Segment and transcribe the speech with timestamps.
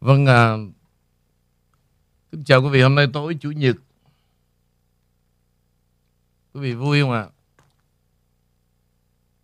[0.00, 0.56] Vâng, à,
[2.30, 2.82] kính chào quý vị.
[2.82, 3.76] Hôm nay tối Chủ nhật.
[6.52, 7.28] Quý vị vui không ạ?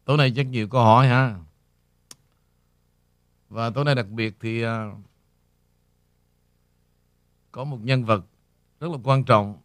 [0.04, 1.38] Tối nay chắc nhiều câu hỏi ha.
[3.48, 4.90] Và tối nay đặc biệt thì à,
[7.52, 8.24] có một nhân vật
[8.80, 9.60] rất là quan trọng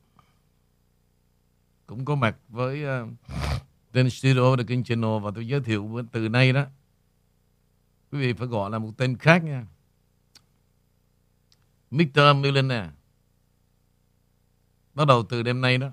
[1.86, 3.10] cũng có mặt với à, uh,
[3.92, 6.66] tên studio The King Channel và tôi giới thiệu từ nay đó
[8.11, 9.65] quý vị phải gọi là một tên khác nha
[11.91, 12.36] Mr.
[12.41, 12.89] Millionaire.
[14.93, 15.87] Bắt đầu từ đêm nay đó.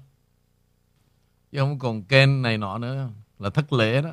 [1.52, 3.08] Chứ không còn Ken này nọ nữa.
[3.38, 4.10] Là thất lễ đó.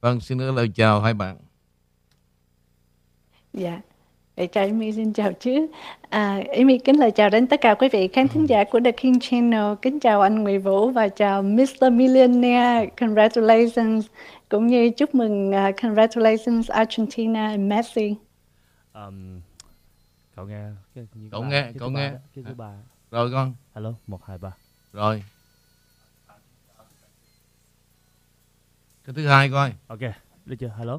[0.00, 1.36] Vâng xin gửi lời chào hai bạn.
[3.52, 3.80] Dạ.
[4.36, 5.66] Để chào Amy xin chào chứ.
[6.08, 8.92] À, Amy kính lời chào đến tất cả quý vị khán thính giả của The
[8.92, 9.74] King Channel.
[9.82, 11.92] Kính chào anh Nguyễn Vũ và chào Mr.
[11.92, 12.86] Millionaire.
[13.00, 14.06] Congratulations.
[14.48, 18.14] Cũng như chúc mừng uh, congratulations Argentina and Messi.
[18.94, 19.40] Um,
[20.38, 22.10] cậu nghe cái, Cậu ba- nghe, cái cậu ba nghe.
[22.10, 22.82] đó, cái thứ ba.
[23.10, 23.54] Rồi con.
[23.74, 24.52] Hello một hai ba.
[24.92, 25.24] Rồi.
[29.04, 29.74] Cái thứ hai coi.
[29.86, 29.98] Ok
[30.46, 30.74] được chưa?
[30.78, 30.98] Hello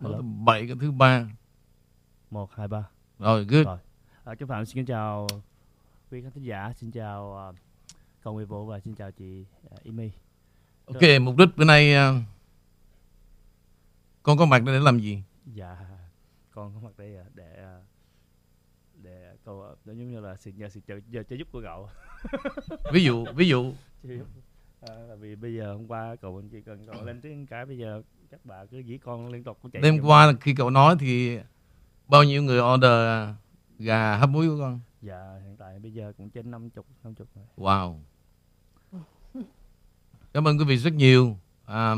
[0.00, 1.26] hello bậy cái thứ ba.
[2.30, 2.88] Một hai ba.
[3.18, 3.66] Rồi good.
[3.66, 3.78] Rồi.
[4.24, 5.26] À, Kim Phạm xin chào
[6.10, 7.56] quý khán thính giả xin chào uh,
[8.22, 9.44] cậu Nguyễn Vũ và xin chào chị
[9.74, 10.10] uh, Amy.
[10.86, 12.12] Ok mục đích bữa nay à,
[14.22, 15.22] con có mặt đây để làm gì?
[15.46, 15.76] Dạ
[16.50, 17.80] con có mặt đây để để
[19.48, 21.88] cậu à, giống như là sự nhờ sự trợ, nhờ trợ giúp của cậu.
[22.92, 23.72] Ví dụ ví dụ.
[24.80, 28.02] À, vì bây giờ hôm qua cậu chỉ cần cậu lên tiếng cái bây giờ
[28.30, 31.38] các bà cứ dí con liên tục cũng chạy đêm qua khi cậu nói thì
[32.08, 33.28] bao nhiêu người order
[33.78, 34.80] gà hấp muối của con?
[35.02, 37.44] Dạ hiện tại bây giờ cũng trên 50 50 rồi.
[37.56, 37.98] wow.
[40.32, 41.36] Cảm ơn quý vị rất nhiều.
[41.64, 41.94] À,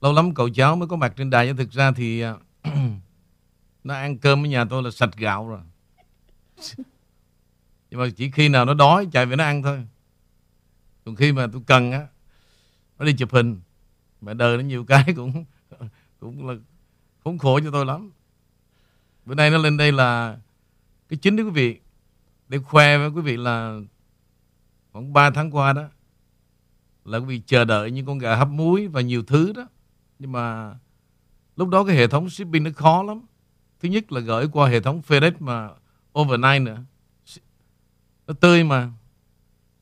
[0.00, 1.46] lâu lắm cậu cháu mới có mặt trên đài.
[1.46, 2.34] Nhưng thực ra thì à,
[3.86, 5.60] nó ăn cơm ở nhà tôi là sạch gạo rồi.
[7.90, 9.86] Nhưng mà chỉ khi nào nó đói chạy về nó ăn thôi.
[11.04, 12.06] Còn khi mà tôi cần á,
[12.98, 13.60] nó đi chụp hình.
[14.20, 15.44] Mà đời nó nhiều cái cũng
[16.20, 16.54] cũng là
[17.24, 18.10] khốn khổ cho tôi lắm.
[19.26, 20.38] Bữa nay nó lên đây là
[21.08, 21.80] cái chính đó quý vị.
[22.48, 23.80] Để khoe với quý vị là
[24.92, 25.88] khoảng 3 tháng qua đó,
[27.04, 29.68] là quý vị chờ đợi những con gà hấp muối và nhiều thứ đó.
[30.18, 30.74] Nhưng mà
[31.56, 33.22] lúc đó cái hệ thống shipping nó khó lắm
[33.80, 35.70] thứ nhất là gửi qua hệ thống FedEx mà
[36.18, 36.82] overnight nữa.
[38.26, 38.90] Nó tươi mà.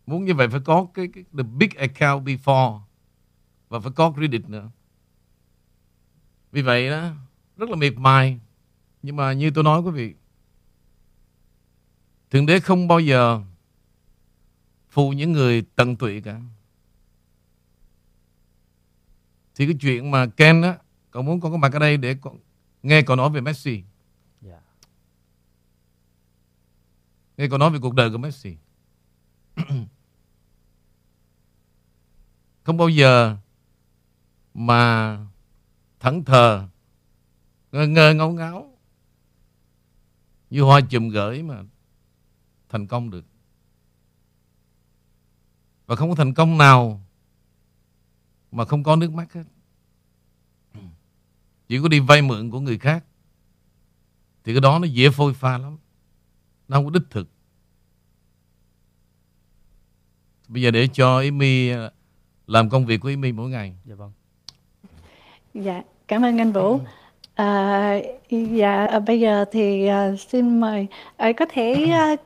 [0.06, 2.80] Muốn như vậy phải có cái, cái the big account before
[3.68, 4.70] và phải có credit nữa.
[6.52, 7.10] Vì vậy đó
[7.56, 8.40] rất là miệt mài.
[9.02, 10.14] Nhưng mà như tôi nói quý vị
[12.30, 13.40] thượng đế không bao giờ
[14.90, 16.40] phụ những người tận tụy cả.
[19.54, 20.78] Thì cái chuyện mà Ken á
[21.10, 22.38] cậu muốn con có mặt ở đây để con,
[22.84, 23.82] nghe cậu nói về Messi.
[24.40, 24.60] Dạ.
[27.36, 28.56] nghe cậu nói về cuộc đời của Messi.
[32.62, 33.36] Không bao giờ
[34.54, 35.18] mà
[36.00, 36.68] thẫn thờ
[37.72, 38.78] ngơ ngơ ngáo ngáo
[40.50, 41.62] như hoa chùm gửi mà
[42.68, 43.24] thành công được.
[45.86, 47.02] Và không có thành công nào
[48.50, 49.44] mà không có nước mắt hết
[51.68, 53.04] chỉ có đi vay mượn của người khác.
[54.44, 55.78] Thì cái đó nó dễ phôi pha lắm.
[56.68, 57.28] Nó không có đích thực.
[60.48, 61.90] Bây giờ để cho Amy ờ,
[62.46, 63.76] làm công việc của Amy mỗi ngày.
[63.84, 64.12] Dạ vâng.
[65.54, 66.80] Dạ, cảm ơn anh Vũ.
[67.34, 67.98] À,
[68.30, 70.86] dạ, à, bây giờ thì à, xin mời
[71.16, 72.16] à, có thể à,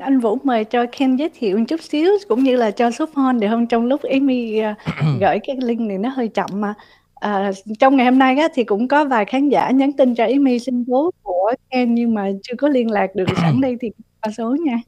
[0.00, 3.06] anh Vũ mời cho Ken giới thiệu một chút xíu cũng như là cho số
[3.14, 4.74] phone để không trong lúc Amy à,
[5.20, 6.74] gửi cái link này nó hơi chậm mà
[7.20, 10.24] à, trong ngày hôm nay á, thì cũng có vài khán giả nhắn tin cho
[10.24, 13.90] Amy xin số của Ken nhưng mà chưa có liên lạc được sẵn đây thì
[14.22, 14.80] qua số nha.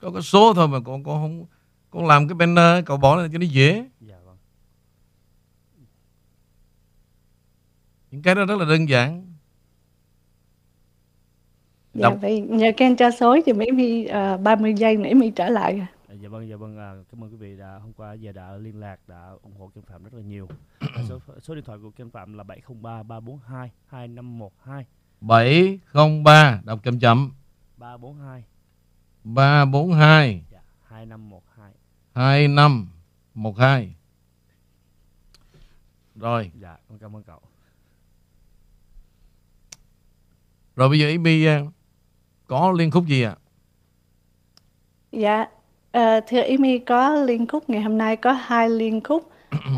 [0.00, 1.46] có cái số thôi mà con con không
[1.90, 4.36] con làm cái banner cậu bỏ lên cho nó dễ Dạ vâng.
[8.10, 9.24] những cái đó rất là đơn giản
[11.94, 12.18] Dạ, Đọc.
[12.22, 15.78] vậy nhờ Ken cho số thì Amy à, 30 giây nữa Amy trở lại.
[15.80, 15.86] À,
[16.24, 16.78] Dạ vâng, dạ vâng.
[16.78, 19.68] À, cảm ơn quý vị đã hôm qua giờ đã liên lạc, đã ủng hộ
[19.74, 20.48] Kim Phạm rất là nhiều.
[20.80, 24.86] À, số số điện thoại của Kim Phạm là 703 342 2512
[25.20, 27.32] 703 đọc chậm chậm
[27.76, 28.44] 342
[29.24, 31.72] 342 dạ 2512.
[32.14, 33.94] 2512
[36.14, 37.40] rồi Dạ, con cảm ơn cậu.
[40.76, 41.66] rồi bây giờ Amy ờ,
[42.46, 43.36] có liên khúc gì ạ
[45.12, 45.46] Dạ,
[45.94, 49.30] ờ, thưa Amy có liên khúc ngày hôm nay có hai liên khúc.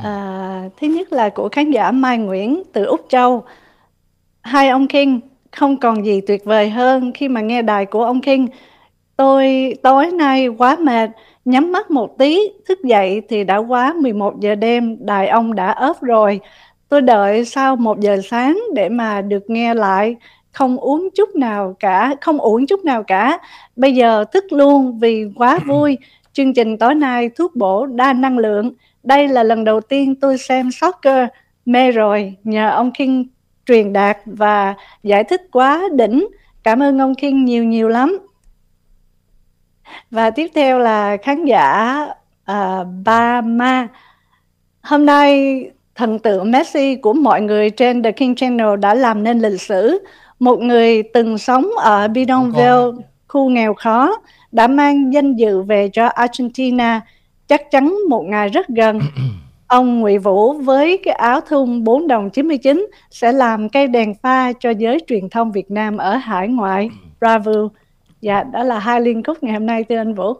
[0.04, 3.44] À, thứ nhất là của khán giả Mai Nguyễn từ Úc Châu.
[4.42, 5.20] hai ông King
[5.52, 8.46] không còn gì tuyệt vời hơn khi mà nghe đài của ông King.
[9.16, 11.10] Tôi tối nay quá mệt,
[11.44, 15.72] nhắm mắt một tí, thức dậy thì đã quá 11 giờ đêm, đài ông đã
[15.72, 16.40] ốp rồi.
[16.88, 20.16] Tôi đợi sau một giờ sáng để mà được nghe lại,
[20.56, 23.38] không uống chút nào cả, không uống chút nào cả.
[23.76, 25.98] Bây giờ thức luôn vì quá vui.
[26.32, 28.72] Chương trình tối nay thuốc bổ đa năng lượng.
[29.02, 31.28] Đây là lần đầu tiên tôi xem soccer.
[31.66, 33.24] Mê rồi, nhờ ông King
[33.66, 36.26] truyền đạt và giải thích quá đỉnh.
[36.62, 38.18] Cảm ơn ông King nhiều nhiều lắm.
[40.10, 41.96] Và tiếp theo là khán giả
[42.50, 43.88] uh, Ba Ma.
[44.82, 45.60] Hôm nay
[45.94, 49.98] thần tượng Messi của mọi người trên The King Channel đã làm nên lịch sử.
[50.38, 54.16] Một người từng sống ở Bidonville, khu nghèo khó,
[54.52, 57.00] đã mang danh dự về cho Argentina,
[57.46, 59.00] chắc chắn một ngày rất gần.
[59.66, 64.52] Ông Ngụy Vũ với cái áo thun 4 đồng 99 sẽ làm cây đèn pha
[64.52, 66.90] cho giới truyền thông Việt Nam ở hải ngoại.
[67.20, 67.52] Bravo.
[68.20, 70.34] Dạ, đó là hai liên khúc ngày hôm nay thưa anh Vũ.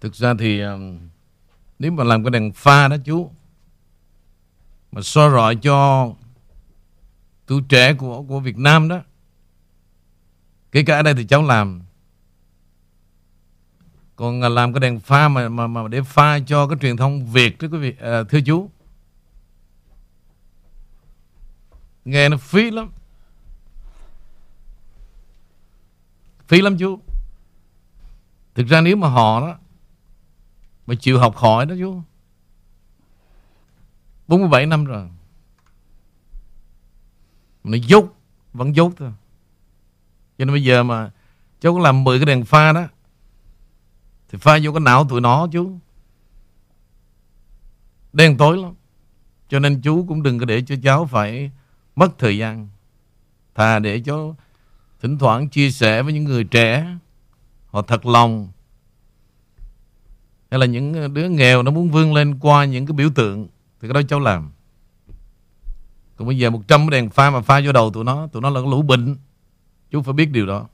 [0.00, 0.98] Thực ra thì um,
[1.78, 3.30] nếu mà làm cái đèn pha đó chú
[4.92, 6.08] mà soi rọi cho
[7.46, 9.00] tuổi trẻ của của Việt Nam đó.
[10.72, 11.82] Kể cả ở đây thì cháu làm.
[14.16, 17.26] Còn à, làm cái đèn pha mà mà mà để pha cho cái truyền thông
[17.26, 18.70] Việt đó quý vị à, thưa chú.
[22.04, 22.90] Nghe nó phí lắm.
[26.48, 27.00] Phí lắm chú.
[28.54, 29.58] Thực ra nếu mà họ đó
[30.86, 32.02] mà chịu học hỏi đó chú
[34.28, 35.08] 47 năm rồi.
[37.64, 38.14] Nó dốt,
[38.52, 39.12] Vẫn dốt thôi.
[40.38, 41.10] Cho nên bây giờ mà
[41.60, 42.84] Cháu có làm 10 cái đèn pha đó,
[44.28, 45.78] Thì pha vô cái não tụi nó chú.
[48.12, 48.74] Đen tối lắm.
[49.48, 51.50] Cho nên chú cũng đừng có để cho cháu phải
[51.96, 52.68] Mất thời gian.
[53.54, 54.34] Thà để cho
[55.00, 56.96] Thỉnh thoảng chia sẻ với những người trẻ,
[57.66, 58.48] Họ thật lòng.
[60.50, 63.48] Hay là những đứa nghèo nó muốn vươn lên qua những cái biểu tượng
[63.80, 64.50] thì cái đó cháu làm.
[66.16, 68.50] Còn bây giờ 100 cái đèn pha mà pha vô đầu tụi nó tụi nó
[68.50, 69.16] là cái lũ bệnh.
[69.90, 70.66] Chú phải biết điều đó.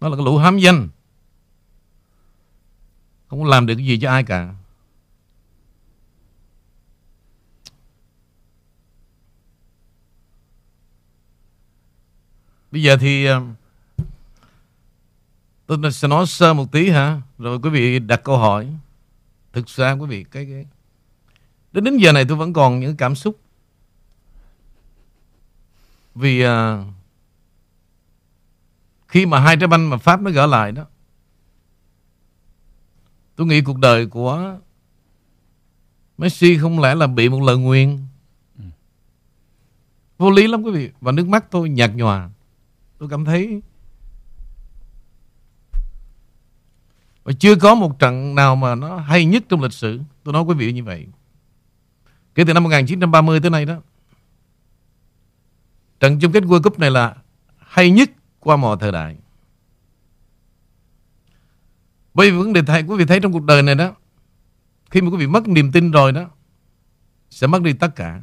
[0.00, 0.88] Nó là cái lũ hám danh.
[3.28, 4.54] Không có làm được cái gì cho ai cả.
[12.70, 13.42] Bây giờ thì ờ,
[15.66, 18.66] Tôi sẽ nói sơ một tí hả Rồi quý vị đặt câu hỏi.
[19.52, 20.66] Thực ra quý vị cái, cái
[21.72, 23.40] Đến đến giờ này tôi vẫn còn những cảm xúc.
[26.14, 26.50] Vì uh,
[29.08, 30.84] Khi mà hai trái banh mà Pháp nó gỡ lại đó
[33.36, 34.58] Tôi nghĩ cuộc đời của
[36.18, 37.98] Messi không lẽ là bị một lời nguyền?
[40.18, 40.90] Vô lý lắm quý vị.
[41.00, 42.30] Và nước mắt tôi nhạt nhòa.
[42.98, 43.62] Tôi cảm thấy
[47.30, 50.00] Và chưa có một trận nào mà nó hay nhất trong lịch sử.
[50.24, 51.06] Tôi nói quý vị như vậy.
[52.34, 53.76] Kể từ năm 1930 tới nay đó,
[56.00, 57.16] Trận chung kết World Cup này là
[57.58, 58.10] hay nhất
[58.40, 59.16] qua mọi thời đại.
[62.14, 63.94] Bởi vì vấn đề thầy quý vị thấy trong cuộc đời này đó,
[64.90, 66.30] Khi mà quý vị mất niềm tin rồi đó,
[67.30, 68.22] Sẽ mất đi tất cả.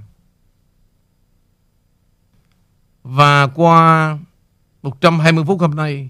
[3.03, 4.17] Và qua
[4.81, 6.09] 120 phút hôm nay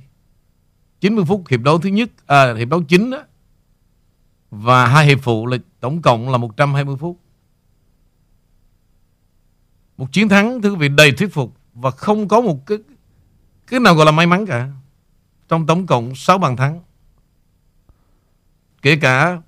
[0.99, 3.23] 90 phút hiệp đấu thứ nhất à, Hiệp đấu chính đó
[4.51, 7.19] Và hai hiệp phụ là tổng cộng là 120 phút.
[9.97, 12.77] Một chiến thắng thưa quý vị đầy thuyết phục Và không có một cái
[13.67, 14.69] Cái nào gọi là may mắn cả.
[15.47, 16.81] Trong tổng cộng 6 bàn thắng.
[18.81, 19.41] Kể cả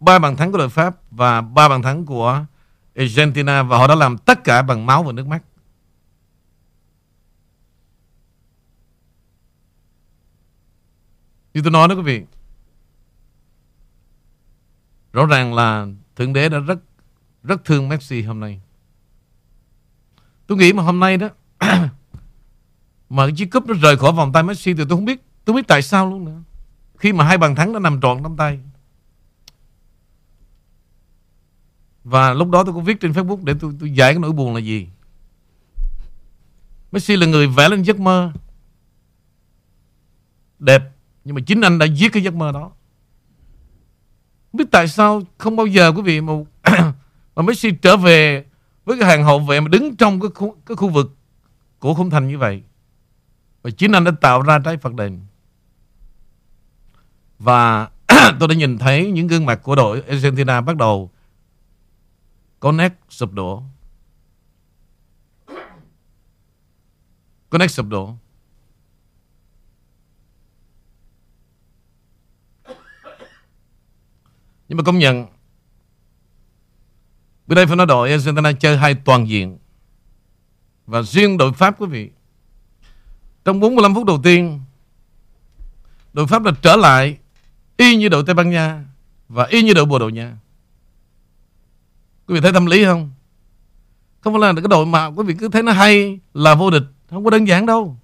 [0.00, 2.44] ba bàn thắng của đội Pháp Và ba bàn thắng của
[2.94, 5.42] Argentina Và họ đã làm tất cả bằng máu và nước mắt.
[11.56, 12.22] Như tôi nói đó quý vị.
[15.12, 15.86] Rõ ràng là
[16.16, 16.78] Thượng Đế đã rất
[17.42, 18.60] Rất thương Messi hôm nay.
[20.46, 21.28] Tôi nghĩ mà hôm nay đó
[23.08, 25.52] Mà cái chiếc cúp nó rời khỏi vòng tay Messi Thì tôi không biết Tôi
[25.52, 26.42] không biết tại sao luôn nữa.
[26.96, 28.60] Khi mà hai bàn thắng nó nằm trọn trong tay.
[32.04, 34.54] Và lúc đó tôi cũng viết trên Facebook Để tôi, tôi giải cái nỗi buồn
[34.54, 34.88] là gì.
[36.92, 38.32] Messi là người vẽ lên giấc mơ
[40.58, 40.95] Đẹp
[41.26, 42.72] nhưng mà chính anh đã giết cái giấc mơ đó
[44.52, 46.32] Không biết tại sao Không bao giờ quý vị mà
[47.36, 48.44] Mà Messi trở về
[48.84, 51.16] Với cái hàng hậu vệ mà đứng trong cái khu, cái khu vực
[51.78, 52.62] Của khung thành như vậy
[53.62, 55.20] Và chính anh đã tạo ra trái Phật đền
[57.38, 57.88] Và
[58.40, 61.10] tôi đã nhìn thấy những gương mặt của đội Argentina bắt đầu
[62.60, 63.62] có nét sụp đổ.
[67.50, 68.14] Có nét sụp đổ.
[74.68, 75.26] Nhưng mà công nhận,
[77.46, 79.58] Bữa đây phải nói đội, Argentina chơi hai toàn diện.
[80.86, 82.10] Và riêng đội Pháp, quý vị,
[83.44, 84.60] Trong 45 phút đầu tiên,
[86.12, 87.18] Đội Pháp đã trở lại
[87.76, 88.84] Y như đội Tây Ban Nha
[89.28, 90.36] Và y như đội Bồ Đào Nha.
[92.26, 93.10] Quý vị thấy tâm lý không?
[94.20, 96.84] Không phải là cái đội mà, quý vị cứ thấy nó hay Là vô địch,
[97.10, 97.96] Không có đơn giản đâu.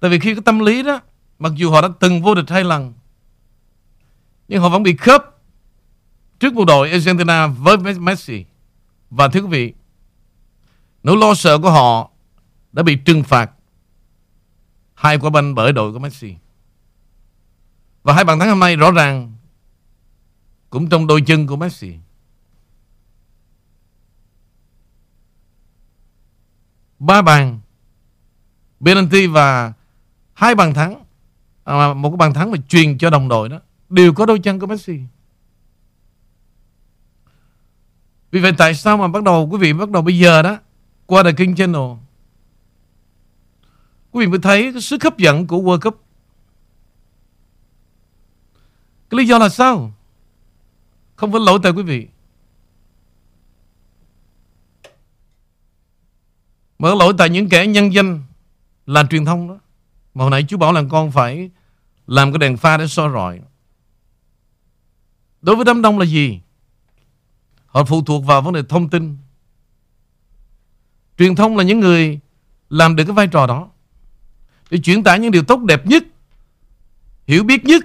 [0.00, 1.00] Tại vì khi cái tâm lý đó,
[1.38, 2.92] Mặc dù họ đã từng vô địch hai lần
[4.48, 5.22] nhưng họ vẫn bị khớp
[6.40, 8.44] Trước bộ đội Argentina với Messi.
[9.10, 9.74] Và thưa quý vị
[11.02, 12.10] Nỗi lo sợ của họ
[12.72, 13.50] Đã bị trừng phạt
[14.94, 16.34] Hai quả banh bởi đội của Messi.
[18.02, 19.34] Và hai bàn thắng hôm nay rõ ràng
[20.70, 21.94] Cũng trong đôi chân của Messi.
[26.98, 27.60] Ba bàn
[28.80, 29.72] Penalty và
[30.34, 31.04] hai bàn thắng
[31.64, 33.60] à, Một cái bàn thắng mà truyền cho đồng đội đó.
[33.88, 35.00] Đều có đôi chân của Messi.
[38.30, 40.58] Vì vậy, tại sao mà bắt đầu, Quý vị, bắt đầu bây giờ đó,
[41.06, 41.90] Qua The King Channel?
[44.12, 46.04] Quý vị mới thấy cái sức hấp dẫn của World Cup.
[49.10, 49.92] Cái lý do là sao?
[51.16, 52.06] Không phải lỗi tại quý vị.
[56.78, 58.22] Mà lỗi tại những kẻ nhân danh
[58.86, 59.58] Là truyền thông đó.
[60.14, 61.50] Mà hồi nãy chú bảo là con phải
[62.06, 63.40] Làm cái đèn pha để soi rọi.
[65.46, 66.40] Đối với đám đông là gì?
[67.66, 69.16] Họ phụ thuộc vào vấn đề thông tin.
[71.18, 72.20] Truyền thông là những người
[72.70, 73.70] Làm được cái vai trò đó.
[74.70, 76.02] Để chuyển tải những điều tốt đẹp nhất,
[77.26, 77.84] Hiểu biết nhất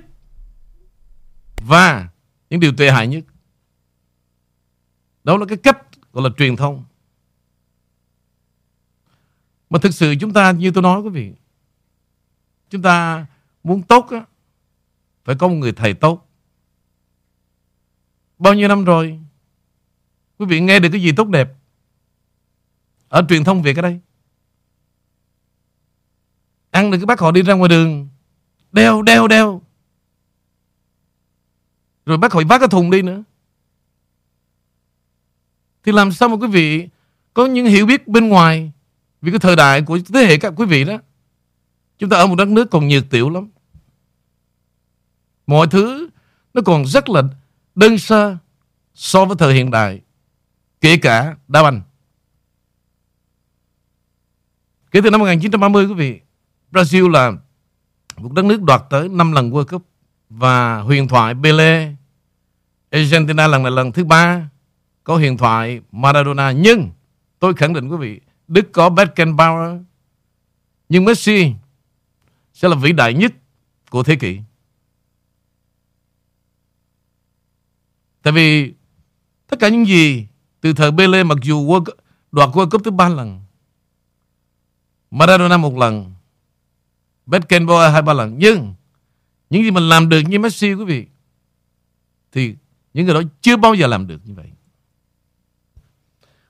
[1.67, 2.09] Và
[2.49, 3.23] những điều tệ hại nhất.
[5.23, 5.77] Đó là cái cách
[6.13, 6.83] gọi là truyền thông.
[9.69, 11.31] Mà thực sự chúng ta, như tôi nói quý vị,
[12.69, 13.25] Chúng ta
[13.63, 14.25] muốn tốt á,
[15.23, 16.30] Phải có một người thầy tốt.
[18.41, 19.19] Bao nhiêu năm rồi?
[20.37, 21.49] Quý vị nghe được cái gì tốt đẹp
[23.09, 23.99] Ở truyền thông Việt ở đây?
[26.71, 28.07] Ăn được cái bác họ đi ra ngoài đường,
[28.71, 29.61] Đeo đeo đeo.
[32.05, 33.23] Rồi bác họ vác cái thùng đi nữa.
[35.83, 36.87] Thì làm sao mà quý vị
[37.33, 38.71] Có những hiểu biết bên ngoài
[39.21, 40.97] Vì cái thời đại của thế hệ các quý vị đó?
[41.99, 43.49] Chúng ta ở một đất nước còn nhiệt tiểu lắm.
[45.47, 46.09] Mọi thứ
[46.53, 47.21] Nó còn rất là
[47.75, 48.37] đơn sơ
[48.93, 50.01] So với thời hiện đại,
[50.81, 51.81] Kể cả đá banh.
[54.91, 56.19] Kể từ năm 1930 quý vị,
[56.71, 57.31] Brazil là
[58.17, 59.85] một đất nước đoạt tới 5 lần World Cup
[60.29, 61.93] Và huyền thoại Pele
[62.91, 64.49] Argentina lần này lần thứ ba
[65.03, 66.51] Có huyền thoại Maradona.
[66.51, 66.89] Nhưng
[67.39, 69.81] tôi khẳng định, quý vị, Đức có Beckenbauer.
[70.89, 71.53] Nhưng Messi
[72.53, 73.33] Sẽ là vĩ đại nhất
[73.89, 74.39] của thế kỷ.
[78.21, 78.73] Tại vì
[79.51, 80.27] Tất cả những gì
[80.61, 81.85] từ thời Pele mặc dù World,
[82.31, 83.41] đoạt World Cup tới ba lần
[85.11, 86.13] Maradona một lần
[87.25, 88.73] Beckenbauer hai ba lần Nhưng
[89.49, 91.07] Những gì mình làm được như Messi quý vị
[92.31, 92.55] Thì
[92.93, 94.51] những người đó chưa bao giờ làm được như vậy.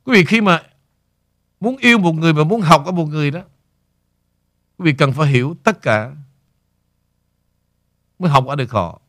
[0.04, 0.64] Quý vị khi mà
[1.60, 3.42] Muốn yêu một người và muốn học ở một người đó
[4.78, 6.16] Quý vị cần phải hiểu tất cả
[8.20, 9.02] Mới học ở được họ.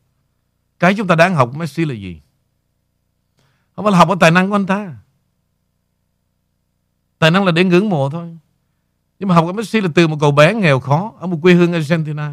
[0.79, 2.22] Cái chúng ta đáng học Messi là gì?
[3.83, 4.97] Không phải là học ở tài năng của anh ta.
[7.19, 8.39] Tài năng là để ngưỡng mộ thôi.
[9.19, 11.55] Nhưng mà học ở Messi là từ một cậu bé nghèo khó Ở một quê
[11.55, 12.33] hương Argentina.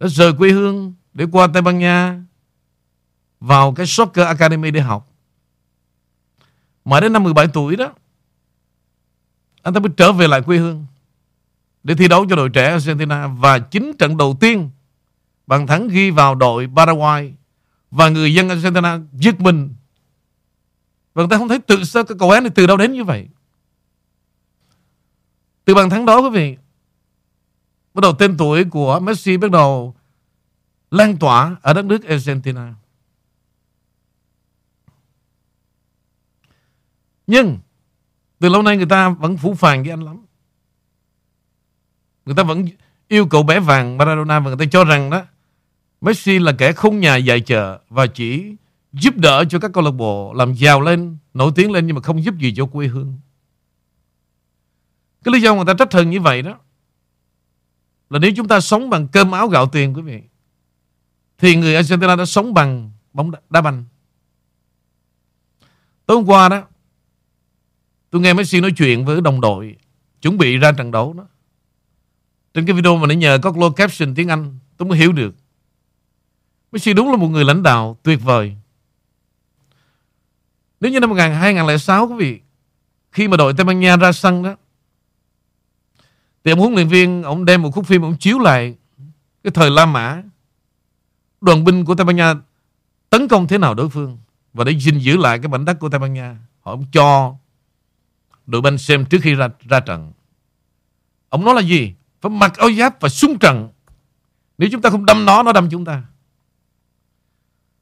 [0.00, 2.22] Đã rời quê hương Để qua Tây Ban Nha,
[3.40, 5.10] Vào cái Soccer Academy để học.
[6.84, 7.92] Mà đến năm 17 tuổi đó,
[9.62, 10.86] Anh ta mới trở về lại quê hương
[11.82, 13.26] Để thi đấu cho đội trẻ Argentina.
[13.26, 14.70] Và chính trận đầu tiên
[15.46, 17.34] Bằng thắng ghi vào đội Paraguay
[17.90, 19.74] Và người dân Argentina giật mình
[21.14, 23.04] và người ta không thấy tự sao cái cầu án này từ đâu đến như
[23.04, 23.28] vậy.
[25.64, 26.56] Từ bàn thắng đó quý vị,
[27.94, 29.94] bắt đầu tên tuổi của Messi bắt đầu
[30.90, 32.74] lan tỏa ở đất nước Argentina.
[37.26, 37.58] Nhưng
[38.38, 40.24] từ lâu nay người ta vẫn phủ phàng với anh lắm.
[42.24, 42.66] Người ta vẫn
[43.08, 45.22] yêu cầu bé vàng Maradona và người ta cho rằng đó
[46.00, 48.56] Messi là kẻ không nhà dạy chợ và chỉ
[49.00, 52.02] giúp đỡ cho các câu lạc bộ làm giàu lên, nổi tiếng lên nhưng mà
[52.02, 53.18] không giúp gì cho quê hương.
[55.24, 56.58] Cái lý do người ta trách thần như vậy đó
[58.10, 60.22] là nếu chúng ta sống bằng cơm áo gạo tiền quý vị
[61.38, 63.84] thì người Argentina đã sống bằng bóng đá banh.
[66.06, 66.62] Tối hôm qua đó
[68.10, 69.76] Tôi nghe Messi nói chuyện với đồng đội
[70.22, 71.26] Chuẩn bị ra trận đấu đó
[72.54, 75.34] Trên cái video mà nãy nhờ có closed caption tiếng Anh Tôi mới hiểu được
[76.72, 78.56] Messi đúng là một người lãnh đạo tuyệt vời
[80.84, 82.40] nếu như năm 2006 quý vị
[83.12, 84.56] Khi mà đội Tây Ban Nha ra sân đó
[86.44, 88.74] Thì ông huấn luyện viên Ông đem một khúc phim Ông chiếu lại
[89.44, 90.22] Cái thời La Mã.
[91.40, 92.34] Đoàn binh của Tây Ban Nha
[93.10, 94.18] Tấn công thế nào đối phương?
[94.52, 97.34] Và để gìn giữ lại cái mảnh đất của Tây Ban Nha Họ ông cho
[98.46, 100.12] đội banh xem trước khi ra, ra trận.
[101.28, 101.94] Ông nói là gì?
[102.20, 103.68] Phải mặc áo giáp và súng trận.
[104.58, 106.02] Nếu chúng ta không đâm nó Nó đâm chúng ta.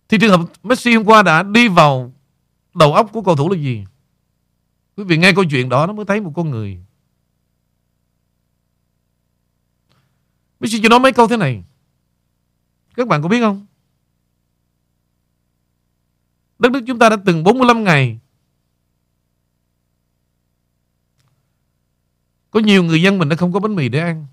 [0.09, 2.13] Thì trường hợp Messi hôm qua đã đi vào
[2.75, 3.85] Đầu óc của cầu thủ là gì?
[4.97, 6.85] Quý vị nghe câu chuyện đó, Nó mới thấy một con người.
[10.61, 11.65] Messi chỉ nói mấy câu thế này.
[12.97, 13.67] Các bạn có biết không?
[16.59, 18.19] Đất nước chúng ta đã từng 45 ngày
[22.51, 24.27] Có nhiều người dân mình đã không có bánh mì để ăn.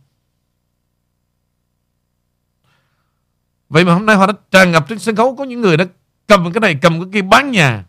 [3.69, 5.85] Vậy mà hôm nay họ đã tràn ngập trên sân khấu, Có những người đã
[6.27, 7.88] cầm cái này, cầm cái kia bán nhà.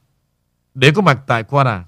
[0.75, 1.85] Để có mặt tại Quara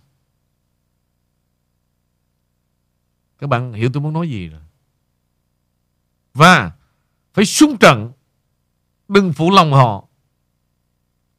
[3.39, 4.63] Các bạn hiểu tôi muốn nói gì rồi
[6.35, 6.73] Và
[7.35, 8.13] Phải sung trận,
[9.09, 10.09] Đừng phụ lòng họ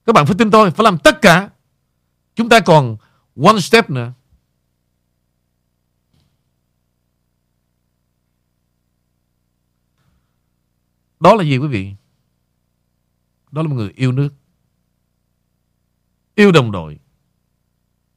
[0.05, 1.49] Các bạn phải tin tôi, Phải làm tất cả
[2.35, 2.97] Chúng ta còn
[3.35, 4.13] one step nữa
[11.23, 11.93] Đó là gì quý vị?
[13.51, 14.29] Đó là một người yêu nước.
[16.35, 16.99] Yêu đồng đội.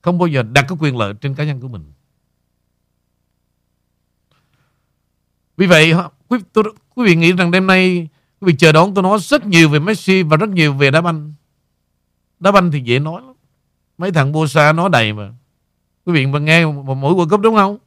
[0.06, 1.84] Không bao giờ đặt cái quyền lợi trên cá nhân của mình.
[5.56, 5.92] Vì vậy,
[6.28, 8.08] quý, tôi, quý vị nghĩ rằng đêm nay
[8.40, 11.00] quý vị chờ đón tôi nói rất nhiều về Messi và rất nhiều về đá
[11.00, 11.34] banh.
[12.40, 13.34] Đá banh thì dễ nói lắm.
[13.98, 15.32] Mấy thằng Bosa nói đầy mà.
[16.04, 17.78] Quý vị mà nghe một mỗi World Cup đúng không?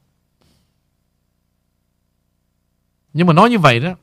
[3.12, 3.94] Nhưng mà nói như vậy đó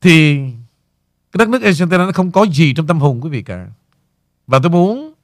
[0.00, 0.36] thì
[1.32, 3.70] cái đất nước Argentina nó không có gì trong tâm hồn quý vị cả.
[4.46, 5.15] Và tôi muốn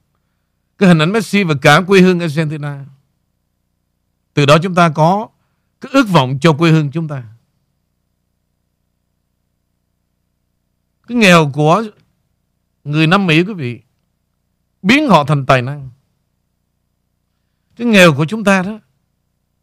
[0.83, 2.85] cái hình ảnh Messi và cả quê hương Argentina.
[4.35, 5.29] Từ đó chúng ta có
[5.81, 7.25] cái ước vọng cho quê hương chúng ta.
[11.07, 11.85] Cái nghèo của
[12.85, 13.81] người Nam Mỹ quý vị
[14.83, 15.91] biến họ thành tài năng.
[17.77, 18.81] Cái nghèo của chúng ta đó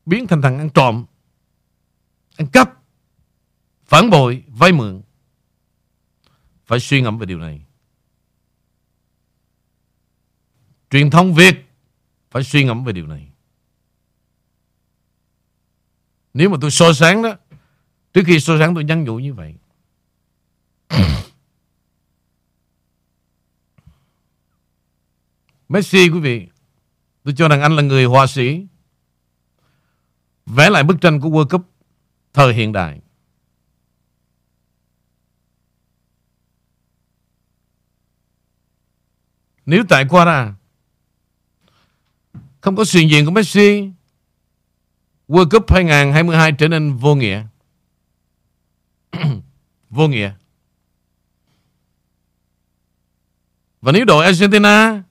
[0.06, 1.06] biến thành thằng ăn trộm,
[2.38, 2.74] ăn cắp,
[3.86, 5.02] phản bội, vay mượn.
[6.66, 7.66] Phải suy ngẫm về điều này.
[10.90, 11.56] Truyền thông Việt
[12.32, 13.32] phải suy ngẫm về điều này.
[16.34, 17.36] Nếu mà tôi so sáng đó,
[18.14, 19.56] trước khi so sáng tôi nhắn nhủ như vậy.
[25.70, 26.48] Messi quý vị,
[27.24, 28.68] tôi cho rằng anh là người họa sĩ
[30.46, 31.70] vẽ lại bức tranh của World Cup
[32.34, 33.02] thời hiện đại.
[39.66, 40.59] Nếu tại Quara
[42.62, 43.92] không có sự diện của Messi,
[45.28, 47.46] World Cup 2022 trở nên vô nghĩa.
[49.90, 50.32] vô nghĩa.
[53.82, 55.04] Và nếu đội Argentina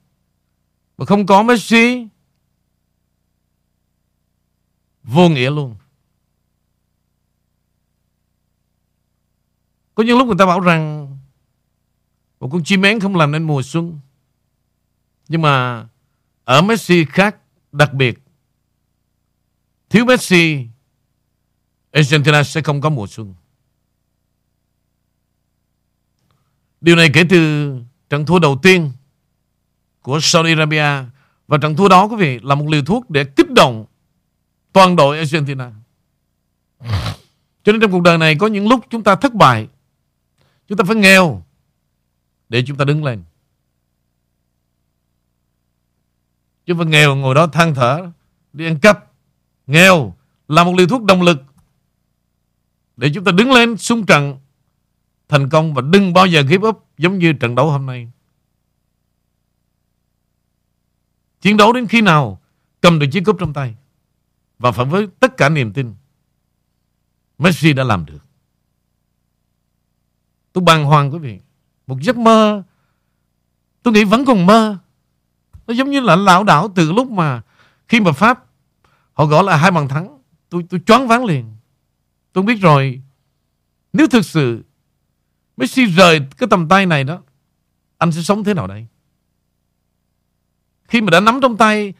[0.97, 2.07] mà không có Messi,
[5.03, 5.75] vô nghĩa luôn.
[9.95, 11.09] Có những lúc người ta bảo rằng
[12.39, 13.99] một con chim én không làm nên mùa xuân.
[15.27, 15.87] Nhưng mà
[16.49, 17.35] ở Messi khác
[17.71, 18.19] đặc biệt.
[19.89, 20.67] Thiếu Messi,
[21.91, 23.33] Argentina sẽ không có mùa xuân.
[26.81, 27.73] Điều này kể từ
[28.09, 28.91] trận thua đầu tiên
[30.01, 31.09] của Saudi Arabia
[31.47, 33.85] và trận thua đó quý vị là một liều thuốc để kích động
[34.73, 35.71] toàn đội Argentina.
[37.63, 39.67] Cho nên trong cuộc đời này có những lúc chúng ta thất bại,
[40.67, 41.43] chúng ta phải nghèo
[42.49, 43.23] để chúng ta đứng lên.
[46.69, 48.11] Chứ mà nghèo ngồi đó than thở,
[48.53, 49.11] Đi ăn cắp.
[49.67, 50.15] Nghèo
[50.47, 51.37] là một liều thuốc động lực
[52.97, 54.37] Để chúng ta đứng lên sung trận,
[55.27, 58.11] Thành công và đừng bao giờ give up Giống như trận đấu hôm nay.
[61.41, 62.41] Chiến đấu đến khi nào,
[62.81, 63.75] Cầm được chiếc cúp trong tay
[64.59, 65.95] Và phải với tất cả niềm tin,
[67.37, 68.21] Messi đã làm được.
[70.53, 71.39] Tôi bàng hoàng quý vị.
[71.87, 72.63] Một giấc mơ,
[73.83, 74.77] Tôi nghĩ vẫn còn mơ
[75.69, 77.41] nó giống như là lão đảo từ lúc mà
[77.87, 78.45] khi mà Pháp
[79.13, 80.17] họ gọi là hai bàn thắng,
[80.49, 81.55] tôi tôi choáng váng liền.
[82.33, 83.01] Tôi biết rồi,
[83.93, 84.63] nếu thực sự
[85.57, 87.21] Messi rời cái tầm tay này đó,
[87.97, 88.87] anh sẽ sống thế nào đây?
[90.89, 91.93] khi mà đã nắm trong tay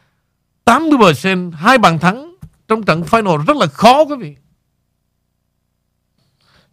[0.65, 2.35] 80% hai bàn thắng
[2.67, 4.35] trong trận final rất là khó quý vị.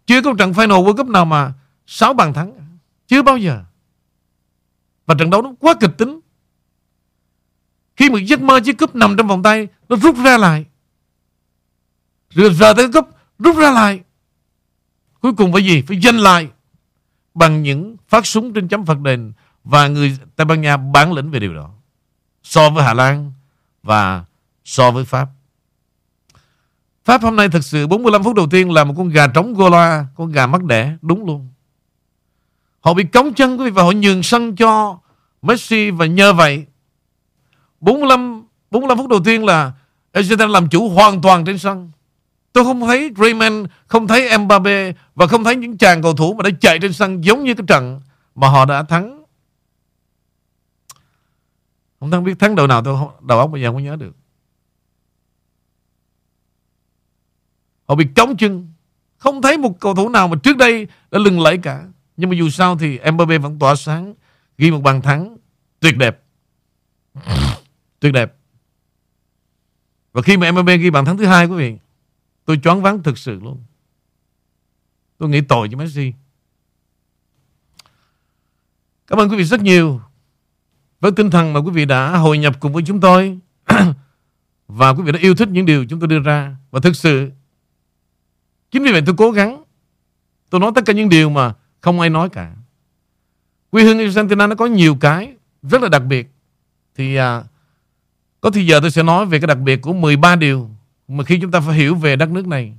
[0.06, 1.52] Chưa có trận final World Cup nào mà
[1.86, 2.52] 6 bàn thắng.
[3.06, 3.64] Chưa bao giờ.
[5.06, 6.20] Và trận đấu nó quá kịch tính.
[7.96, 10.64] Khi một giấc mơ chiếc cúp nằm trong vòng tay, nó rút ra lại.
[12.30, 14.00] Rồi giờ tới cúp, rút ra lại.
[15.20, 15.82] Cuối cùng phải gì?
[15.82, 16.48] Phải giành lại
[17.34, 19.32] bằng những phát súng trên chấm phạt đền
[19.64, 21.70] và người Tây Ban Nha bản lĩnh về điều đó.
[22.42, 23.32] So với Hà Lan
[23.82, 24.24] và
[24.64, 25.28] so với Pháp.
[27.04, 30.06] Pháp hôm nay thực sự 45 phút đầu tiên là một con gà trống Gola,
[30.14, 31.48] con gà mắc đẻ, đúng luôn.
[32.80, 34.98] Họ bị cống chân quý vị và họ nhường sân cho
[35.42, 36.66] Messi và nhờ vậy
[37.86, 39.72] 45 45 phút đầu tiên là
[40.12, 41.90] Argentina làm chủ hoàn toàn trên sân.
[42.52, 46.42] Tôi không thấy Griezmann, không thấy Mbappe và không thấy những chàng cầu thủ mà
[46.42, 48.00] đã chạy trên sân giống như cái trận
[48.34, 49.24] mà họ đã thắng.
[52.00, 54.16] Không thắng biết thắng đầu nào tôi đầu óc bây giờ không nhớ được.
[57.88, 58.72] Họ bị cống chân.
[59.16, 61.84] Không thấy một cầu thủ nào mà trước đây đã lừng lẫy cả.
[62.16, 64.14] Nhưng mà dù sao thì Mbappe vẫn tỏa sáng.
[64.58, 65.36] Ghi một bàn thắng
[65.80, 66.22] tuyệt đẹp
[68.00, 68.36] tuyệt đẹp.
[70.12, 71.76] Và khi mà Mbappe ghi bàn thắng thứ hai quý vị.
[72.44, 73.64] Tôi choáng váng thực sự luôn.
[75.18, 76.12] Tôi nghĩ tội cho Messi.
[79.06, 80.00] Cảm ơn quý vị rất nhiều.
[81.00, 83.38] Với tinh thần mà quý vị đã hội nhập cùng với chúng tôi.
[84.68, 86.56] và quý vị đã yêu thích những điều chúng tôi đưa ra.
[86.70, 87.30] Và thực sự
[88.70, 89.62] Chính vì vậy tôi cố gắng
[90.50, 92.54] Tôi nói tất cả những điều mà không ai nói cả
[93.70, 96.30] Quê hương Argentina nó có nhiều cái Rất là đặc biệt
[96.94, 97.44] Thì à,
[98.46, 100.70] có thì giờ tôi sẽ nói về cái đặc biệt của 13 điều
[101.08, 102.76] Mà khi chúng ta phải hiểu về đất nước này.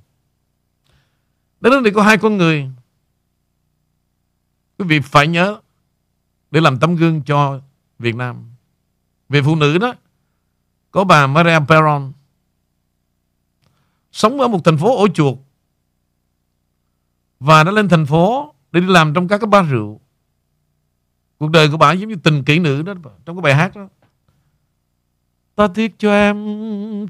[1.60, 2.70] Đất nước này có hai con người.
[4.78, 5.60] Quý vị phải nhớ
[6.52, 7.62] Để làm tấm gương cho
[8.00, 8.52] Việt Nam.
[9.30, 9.94] Về phụ nữ đó,
[10.92, 12.12] Có bà Maria Perron
[14.12, 15.38] Sống ở một thành phố ổ chuột
[17.40, 20.02] và đã lên thành phố Để đi làm trong các cái bar rượu.
[21.38, 22.94] Cuộc đời của bà giống như tình kỹ nữ đó,
[23.26, 23.88] Trong cái bài hát đó.
[25.58, 26.38] Ta tiếc cho em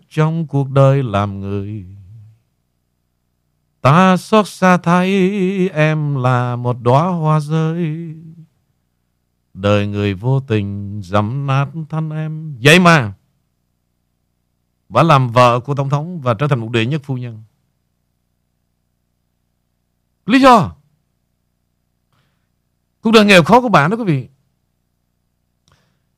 [0.09, 1.85] Trong cuộc đời làm người.
[3.81, 8.13] Ta xót xa thấy Em là một đóa hoa rơi.
[9.53, 12.57] Đời người vô tình Dẫm nát thân em.
[12.61, 13.13] Vậy mà
[14.89, 17.43] Bà làm vợ của Tổng thống Và trở thành một đệ nhất phu nhân.
[20.25, 20.75] Lý do?
[23.01, 24.27] Cuộc đời nghèo khó của bạn đó quý vị.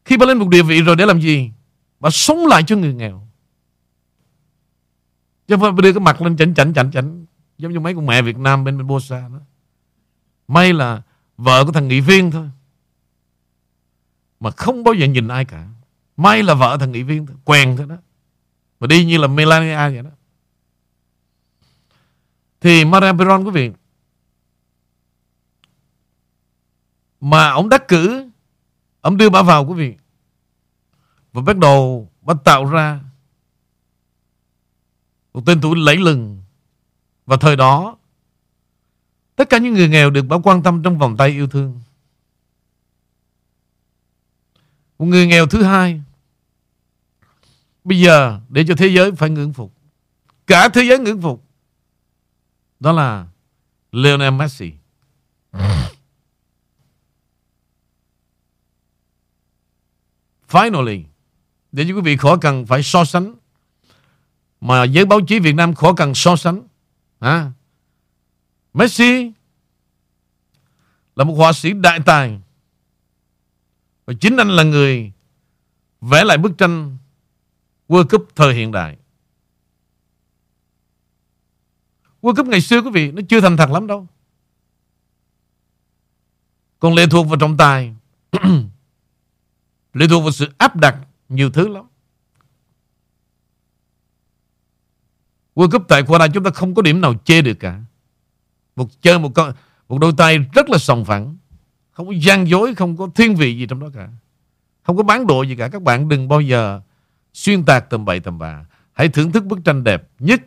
[0.06, 1.52] Khi bà lên một địa vị rồi để làm gì?
[2.00, 3.28] Và sống lại cho người nghèo.
[5.48, 7.26] Chứ không phải đưa cái mặt lên chảnh chảnh chảnh chảnh,
[7.58, 9.40] Giống như mấy con mẹ Việt Nam bên bên Bosa đó.
[10.48, 11.02] May là
[11.38, 12.50] vợ của thằng nghị viên thôi.
[14.40, 15.68] Mà không bao giờ nhìn ai cả.
[16.18, 17.36] May là vợ thằng nghị viên thôi.
[17.46, 17.96] Quen thôi đó.
[18.80, 20.10] Mà đi như là Melania vậy đó.
[22.62, 23.72] Thì Maria Peron quý vị,
[27.22, 28.30] mà ông đắc cử,
[29.02, 29.96] ông đưa bà vào, quý vị
[31.34, 33.00] và bắt đầu bắt tạo ra
[35.34, 36.42] một tên tuổi lẫy lừng.
[37.26, 37.98] Và thời đó
[39.36, 41.82] tất cả những người nghèo được bà quan tâm trong vòng tay yêu thương.
[45.00, 46.02] Một người nghèo thứ hai
[47.84, 49.74] bây giờ để cho thế giới phải ngưỡng phục.
[50.48, 51.44] Cả thế giới ngưỡng phục.
[52.80, 53.28] Đó là
[53.92, 54.74] Lionel Messi.
[60.48, 61.04] Finally,
[61.72, 63.36] để cho quý vị khó cần phải so sánh,
[64.62, 66.68] mà giới báo chí Việt Nam khó cần so sánh.
[67.20, 67.52] À,
[68.74, 69.32] Messi
[71.16, 72.40] là một họa sĩ đại tài.
[74.06, 75.12] Và chính anh là người
[76.02, 76.98] vẽ lại bức tranh
[77.90, 78.98] World Cup thời hiện đại.
[82.22, 84.08] World Cup ngày xưa quý vị nó chưa thành thật lắm đâu.
[86.80, 87.96] Còn lệ thuộc vào trọng tài
[89.94, 90.98] lệ thuộc vào sự áp đặt
[91.30, 91.86] nhiều thứ lắm.
[95.56, 97.82] World Cup tại Qatar chúng ta không có điểm nào chê được cả.
[98.76, 99.54] Một chơi một con
[99.90, 101.38] một đôi tay rất là sòng phẳng,
[101.92, 104.10] không có gian dối, không có thiên vị gì trong đó cả.
[104.84, 105.70] Không có bán độ gì cả.
[105.70, 106.82] Các bạn đừng bao giờ
[107.34, 108.66] xuyên tạc tầm bậy tầm bạ.
[108.94, 110.42] Hãy thưởng thức bức tranh đẹp nhất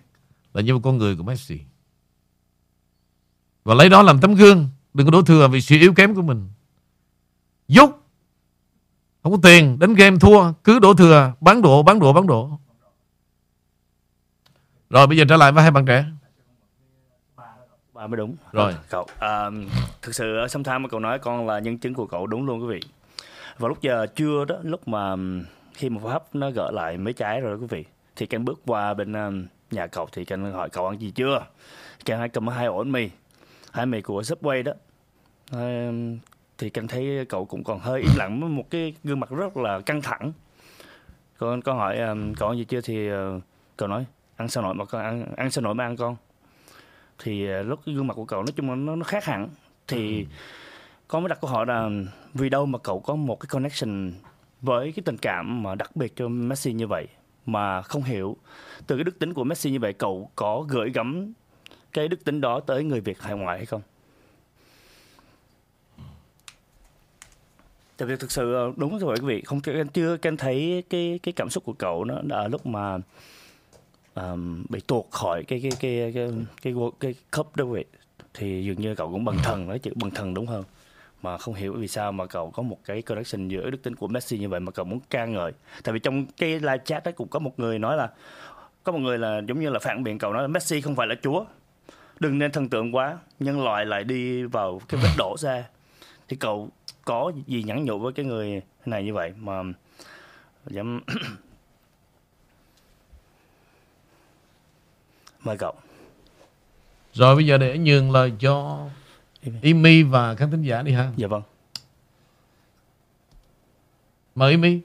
[0.55, 1.61] là như một con người của Messi.
[3.65, 4.69] Và lấy đó làm tấm gương.
[4.95, 6.49] Đừng có đổ thừa vì sự yếu kém của mình.
[7.69, 8.02] dốt
[9.23, 12.51] không có tiền Đánh game thua Cứ đổ thừa Bán độ Bán độ Bán độ
[14.91, 16.05] Rồi bây giờ trở lại với hai bạn trẻ.
[17.93, 18.37] Bà mới đúng.
[18.53, 18.75] Rồi.
[18.91, 19.51] Cậu à,
[20.03, 22.81] Thực sự sometimes cậu nói con là nhân chứng của cậu đúng luôn quý vị.
[23.59, 25.17] Và lúc giờ trưa đó, lúc mà
[25.75, 27.85] khi mà Pháp nó gỡ lại mấy trái rồi đó quý vị,
[28.17, 31.47] thì Ken bước qua bên um, nhà cậu thì Ken hỏi cậu ăn gì chưa?
[32.05, 33.11] Ken hai cầm hai ổ mì,
[33.73, 34.73] hai mì của Subway đó.
[36.63, 39.57] Thì Ken thấy cậu cũng còn hơi im lặng với một cái gương mặt rất
[39.57, 40.33] là căng thẳng.
[41.39, 43.43] Con con hỏi um, cậu ăn gì chưa thì uh,
[43.77, 46.17] cậu nói ăn sao nổi mà con ăn ăn sao nổi mà ăn con.
[47.19, 49.49] Thì uh, lúc cái gương mặt của cậu nói chung là nó, nó khác hẳn.
[49.89, 50.27] Thì ừ.
[51.09, 51.91] con mới đặt câu hỏi là
[52.35, 54.13] vì đâu mà cậu có một cái connection
[54.61, 57.09] với cái tình cảm mà đặc biệt cho Messi như vậy
[57.47, 58.37] mà không hiểu
[58.87, 61.33] từ cái đức tính của Messi như vậy cậu có gửi gắm
[61.93, 63.83] cái đức tính đó tới người Việt hải ngoại hay không?
[68.03, 69.61] Tại vì thực sự ờ, đúng rồi quý vị không
[69.93, 72.99] chưa can thấy cái cái cảm xúc của cậu nó ở lúc mà
[74.15, 77.85] um, bị tuột khỏi cái cái cái cái cái cái, cái cup đó vậy
[78.35, 80.65] thì dường như cậu cũng bằng thần nói chữ bằng thần đúng hơn
[81.23, 84.09] mà không hiểu vì sao mà cậu có một cái connection giữa đức tính của
[84.09, 85.53] Messi như vậy mà cậu muốn ca ngợi.
[85.83, 88.11] Tại vì trong cái live chat đó cũng có một người nói là
[88.85, 91.07] có một người là giống như là phản biện cậu nói là Messi không phải
[91.07, 91.45] là chúa
[92.21, 95.65] đừng nên thần tượng quá nhân loại lại đi vào cái vết đổ ra.
[96.29, 96.69] Thì cậu
[97.05, 99.63] có gì nhắn nhủ với cái người này như vậy mà
[100.67, 101.01] dám
[105.45, 105.75] mời cậu
[107.15, 108.87] rồi bây giờ để nhường lời cho
[109.63, 111.13] Imi và khán thính giả đi ha.
[111.17, 111.43] Dạ vâng.
[114.35, 114.81] Mời Imi.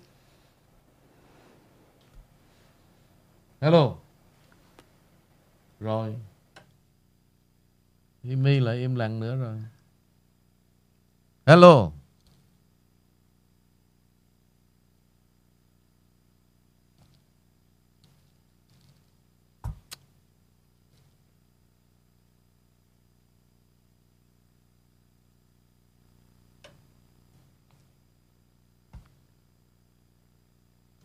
[3.62, 3.96] Hello.
[5.80, 6.16] Rồi.
[8.24, 9.58] Imi lại im lặng nữa rồi.
[11.46, 11.92] Hello.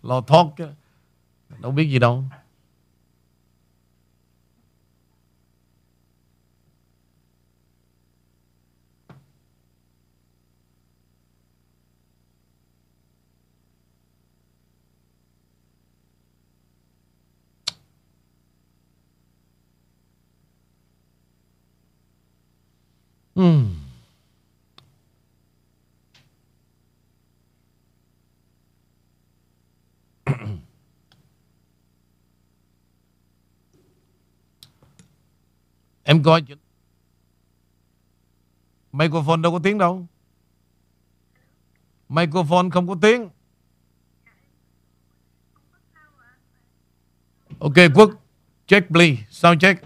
[0.03, 0.67] Lo thoát chứ
[1.59, 2.25] đâu biết gì đâu
[23.35, 23.82] Hmm.
[36.05, 36.43] Em coi
[38.93, 40.07] Microphone đâu có tiếng đâu.
[42.09, 43.29] Microphone không có tiếng.
[47.59, 48.11] Ok, Quốc,
[48.67, 49.23] Check please.
[49.31, 49.85] Sound check?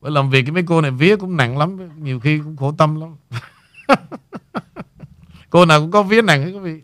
[0.00, 2.72] Bởi làm việc cái mấy cô này vía cũng nặng lắm, Nhiều khi cũng khổ
[2.78, 3.16] tâm lắm.
[5.50, 6.82] Cô nào cũng có vía nặng hết quý vị.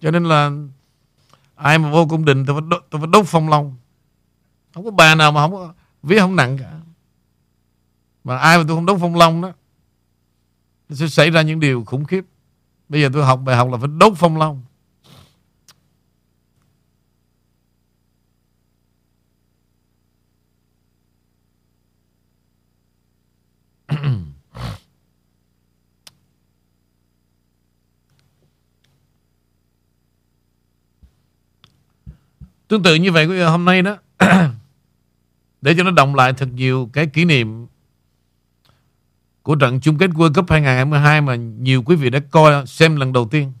[0.00, 0.50] Cho nên là
[1.56, 3.76] ai mà vô cung đình tôi phải đốt, tôi phải đốt phong long.
[4.74, 6.72] Không có bà nào mà không có vía không nặng cả.
[8.24, 9.52] Mà ai mà tôi không đốt phong long đó
[10.88, 12.24] nó sẽ xảy ra những điều khủng khiếp.
[12.88, 14.62] Bây giờ tôi học bài học là phải đốt phong long.
[32.68, 33.96] Tương tự như vậy hôm nay đó,
[35.60, 37.66] Để cho nó động lại thật nhiều cái kỷ niệm
[39.42, 43.12] Của trận chung kết World Cup 2022 Mà nhiều quý vị đã coi, xem lần
[43.12, 43.52] đầu tiên.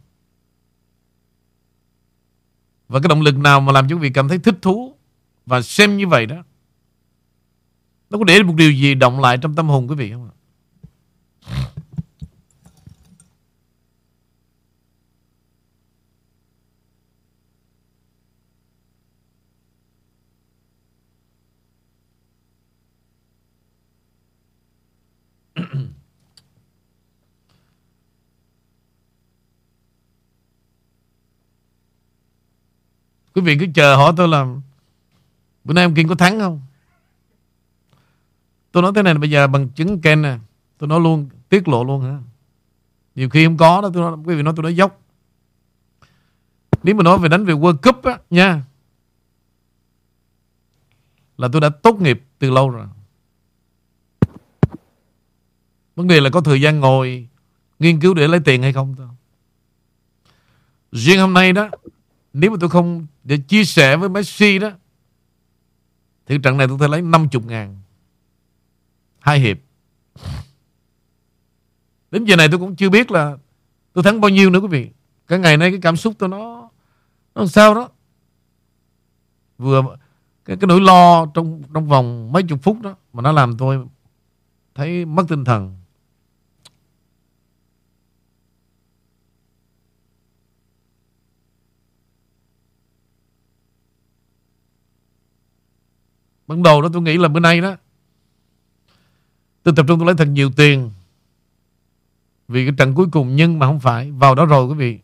[2.88, 4.94] Và cái động lực nào mà làm cho quý vị cảm thấy thích thú
[5.46, 6.36] Và xem như vậy đó,
[8.10, 10.35] Nó có để một điều gì động lại trong tâm hồn quý vị không ạ?
[33.36, 34.46] Quý vị cứ chờ hỏi tôi là
[35.64, 36.60] Bữa nay ông Kiên có thắng không?
[38.72, 40.38] Tôi nói thế này bây giờ bằng chứng Ken nè
[40.78, 42.18] Tôi nói luôn Tiết lộ luôn hả?
[43.14, 45.00] Nhiều khi không có đó tôi nói, Quý vị nói tôi nói dốc.
[46.82, 48.62] Nếu mà nói về đánh về World Cup á nha
[51.38, 52.86] Là tôi đã tốt nghiệp từ lâu rồi.
[55.96, 57.28] Vấn đề là có thời gian ngồi
[57.78, 59.08] Nghiên cứu để lấy tiền hay không thôi
[60.92, 61.70] Riêng hôm nay đó
[62.32, 64.70] Nếu mà tôi không để chia sẻ với Messi đó.
[66.26, 67.80] Thì trận này tôi thể lấy 50 ngàn.
[69.18, 69.58] Hai hiệp.
[72.10, 73.36] Đến giờ này tôi cũng chưa biết là
[73.92, 74.90] tôi thắng bao nhiêu nữa, quý vị.
[75.26, 76.70] Cái ngày nay cái cảm xúc tôi nó
[77.34, 77.88] nó làm sao đó.
[79.58, 79.82] Vừa,
[80.44, 83.86] cái cái nỗi lo trong trong vòng mấy chục phút đó mà nó làm tôi
[84.74, 85.75] thấy mất tinh thần.
[96.46, 97.76] Ban đầu đó tôi nghĩ là bữa nay đó,
[99.62, 100.90] tôi tập trung tôi lấy thật nhiều tiền
[102.48, 104.98] vì cái trận cuối cùng, nhưng mà không phải, vào đó rồi quý vị.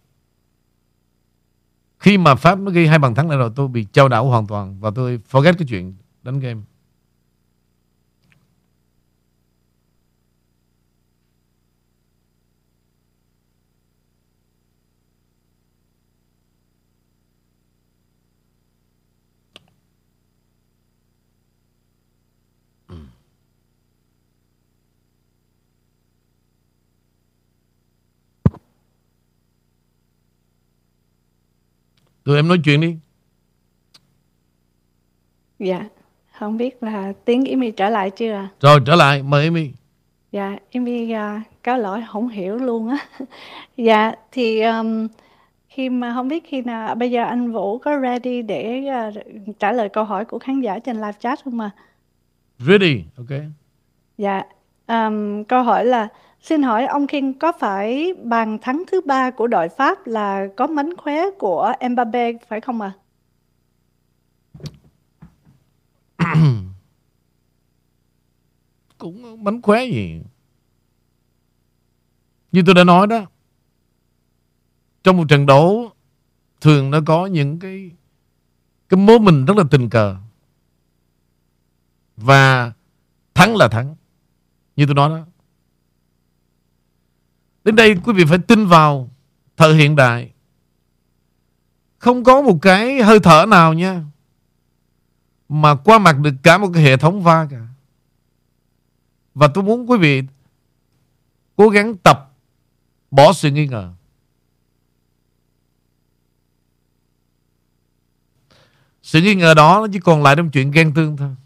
[1.99, 4.47] Khi mà Pháp nó ghi hai bàn thắng lại rồi, tôi bị trao đảo hoàn
[4.47, 6.61] toàn và tôi forget cái chuyện đánh game.
[32.25, 32.97] Tụi em nói chuyện đi.
[35.59, 35.85] Dạ,
[36.39, 38.49] không biết là tiếng Amy trở lại chưa à?
[38.61, 39.71] Rồi trở lại, mời Amy.
[40.33, 42.99] Dạ, Amy uh, cáo lỗi không hiểu luôn á.
[43.77, 45.09] dạ, thì um,
[45.69, 49.15] khi mà không biết khi nào bây giờ anh Vũ có ready để uh,
[49.59, 51.71] trả lời câu hỏi của khán giả trên live chat không mà?
[52.59, 53.41] Ready, ok.
[54.19, 54.43] Dạ,
[54.87, 56.09] um, câu hỏi là
[56.43, 60.67] Xin hỏi ông King có phải bàn thắng thứ ba của đội Pháp là có
[60.67, 62.93] mánh khóe của Mbappe phải không ạ?
[66.17, 66.35] À?
[68.99, 70.23] Cũng mánh khóe gì?
[72.53, 73.27] Như tôi đã nói đó,
[75.05, 75.91] trong một trận đấu
[76.61, 77.91] thường nó có những cái
[78.89, 80.17] cái mố mình rất là tình cờ
[82.17, 82.73] và
[83.35, 83.95] thắng là thắng
[84.77, 85.32] như tôi nói đó
[87.64, 89.11] Đến đây quý vị phải tin vào
[89.57, 90.33] thợ hiện đại.
[91.98, 94.05] Không có một cái hơi thở nào nha.
[95.48, 97.66] Mà qua mặt được cả một cái hệ thống va cả.
[99.35, 100.22] Và tôi muốn quý vị
[101.57, 102.35] cố gắng tập
[103.11, 103.92] bỏ sự nghi ngờ.
[109.03, 111.37] Sự nghi ngờ đó nó chỉ còn lại trong chuyện ghen tương thôi.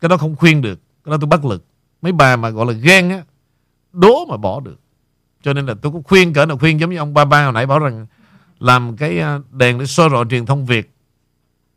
[0.00, 0.80] Cái đó không khuyên được.
[1.04, 1.64] Cái đó tôi bất lực.
[2.02, 3.24] Mấy bà mà gọi là ghen á,
[3.92, 4.80] đố mà bỏ được.
[5.42, 7.52] Cho nên là tôi cũng khuyên cỡ nào khuyên giống như ông ba ba hồi
[7.52, 8.06] nãy bảo rằng
[8.58, 10.90] làm cái à, đèn để soi rọi truyền thông Việt.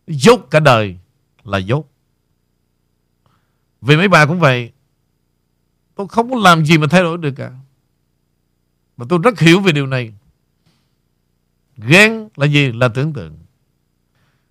[0.08, 0.98] Dốt cả đời
[1.44, 1.90] là dốt.
[3.82, 4.72] Vì mấy bà cũng vậy.
[5.96, 7.52] Tôi không có làm gì mà thay đổi được cả.
[8.98, 10.14] Mà tôi rất hiểu về điều này.
[11.78, 12.72] Ghen là gì?
[12.72, 13.38] Là tưởng tượng.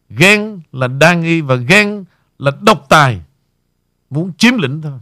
[0.09, 2.05] Ghen là đa nghi và ghen
[2.39, 3.23] là độc tài.
[4.11, 4.99] Muốn chiếm lĩnh thôi.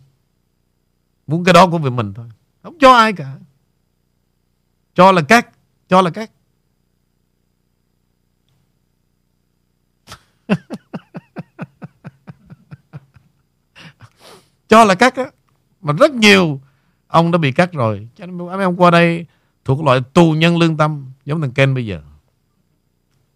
[1.27, 2.27] Muốn cái đó của về mình thôi.
[2.63, 3.37] Không cho ai cả.
[4.95, 5.49] Cho là cắt
[5.89, 6.31] Cho là cắt
[14.69, 15.31] Cho là cắt á,
[15.81, 16.61] Mà rất nhiều
[17.07, 18.09] Ông đã bị cắt rồi.
[18.15, 19.27] Cho nên mấy ông qua đây
[19.65, 22.03] Thuộc loại tù nhân lương tâm, Giống thằng Ken bây giờ.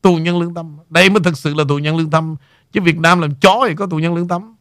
[0.03, 0.77] Tù nhân lương tâm.
[0.89, 2.37] Đây mới thực sự là tù nhân lương tâm,
[2.73, 4.55] Chứ Việt Nam làm chó thì có tù nhân lương tâm.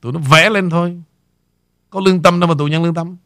[0.00, 1.02] Tụi nó vẽ lên thôi.
[1.90, 3.16] Có lương tâm đâu mà tù nhân lương tâm.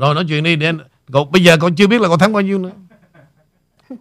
[0.00, 0.72] Rồi nói chuyện đi để
[1.12, 2.70] cậu bây giờ con chưa biết là con thắng bao nhiêu nữa.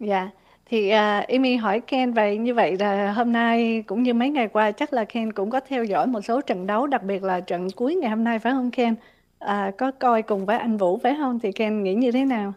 [0.00, 0.30] dạ.
[0.66, 4.48] Thì uh, Amy hỏi Ken vậy như vậy là hôm nay cũng như mấy ngày
[4.48, 7.40] qua chắc là Ken cũng có theo dõi một số trận đấu đặc biệt là
[7.40, 8.94] trận cuối ngày hôm nay phải không Ken?
[9.38, 11.38] À, có coi cùng với anh Vũ phải không?
[11.40, 12.52] Thì Ken nghĩ như thế nào?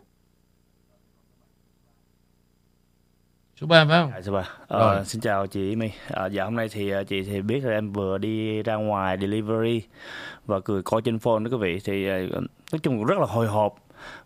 [3.63, 4.11] Số 3 phải không?
[4.15, 4.49] Dạ, số 3.
[4.67, 5.91] Ờ, xin chào chị My.
[6.07, 9.17] À, dạ hôm nay thì à, chị thì biết là em vừa đi ra ngoài
[9.21, 9.81] delivery
[10.45, 11.79] và cười coi trên phone đó quý vị.
[11.85, 12.17] Thì à,
[12.71, 13.75] nói chung cũng rất là hồi hộp.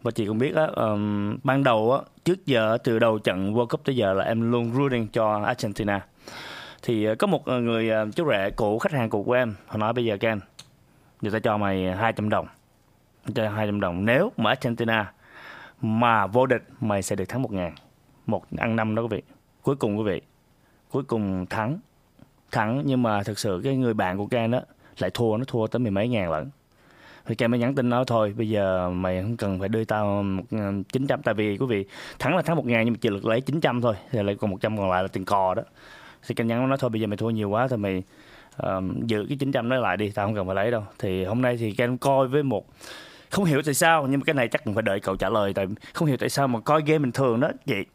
[0.02, 3.68] Và chị cũng biết á um, ban đầu á trước giờ từ đầu trận World
[3.68, 6.06] Cup tới giờ là em luôn rooting cho Argentina.
[6.84, 10.06] Thì có một người chú rể cũ khách hàng cũ của em họ nói bây
[10.06, 10.40] giờ Ken
[11.22, 12.48] người ta cho mày 200 đồng.
[13.36, 14.06] Cho 200 đồng.
[14.06, 15.12] Nếu mà Argentina
[15.82, 17.74] mà vô địch mày sẽ được thắng một ngàn
[18.28, 19.22] một ăn năm đó quý vị.
[19.62, 20.22] Cuối cùng quý vị
[20.92, 21.80] cuối cùng thắng.
[22.52, 24.62] Thắng nhưng mà thực sự cái người bạn của Ken đó
[24.98, 26.50] lại thua nó thua tới mười mấy ngàn lận.
[27.26, 30.24] Thì Ken mới nhắn tin nói thôi bây giờ mày không cần phải đưa tao
[30.24, 31.86] một ờ, chín trăm tại vì quý vị
[32.20, 34.52] thắng là thắng một ngàn nhưng mà chỉ được lấy 900 thôi thì lại còn
[34.52, 35.64] 100 còn lại là tiền cò đó.
[36.28, 38.04] Thì Ken nhắn nói thôi bây giờ mày thua nhiều quá thì mày
[38.58, 40.84] um, giữ cái 900 đó lại đi tao không cần phải lấy đâu.
[41.00, 42.66] Thì hôm nay thì Ken coi với một
[43.30, 45.54] không hiểu tại sao nhưng mà cái này chắc cũng phải đợi cậu trả lời
[45.54, 47.86] tại không hiểu tại sao mà coi game bình thường đó vậy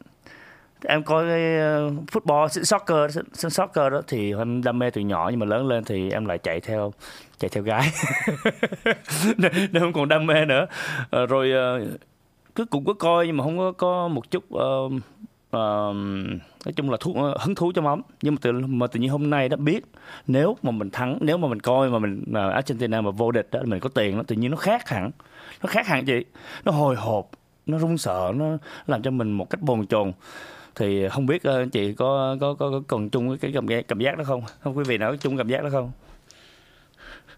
[0.84, 1.40] em coi cái
[2.12, 6.10] football soccer soccer đó thì em đam mê từ nhỏ nhưng mà lớn lên thì
[6.10, 6.92] em lại chạy theo
[7.38, 7.88] chạy theo gái.
[9.36, 10.66] Nên không còn đam mê nữa.
[11.10, 11.80] Ờ, rồi ờ,
[12.54, 14.92] cứ cũng có coi nhưng mà không có có một chút uh,
[15.56, 15.96] uh,
[16.64, 19.30] nói chung là thú, hứng thú cho lắm nhưng mà từ mà tự nhiên hôm
[19.30, 19.84] nay đã biết
[20.26, 23.48] nếu mà mình thắng nếu mà mình coi mà mình uh, Argentina mà vô địch
[23.50, 25.10] đó mình có tiền nó tự nhiên nó khác hẳn.
[25.62, 26.24] Nó khác hẳn chị.
[26.64, 27.30] Nó hồi hộp
[27.66, 28.46] nó run sợ nó
[28.86, 30.12] làm cho mình một cách bồn chồn
[30.74, 34.00] thì không biết uh, chị có có có, có còn chung cái cảm giác cảm
[34.00, 35.92] giác đó không không quý vị nào có chung cảm giác đó không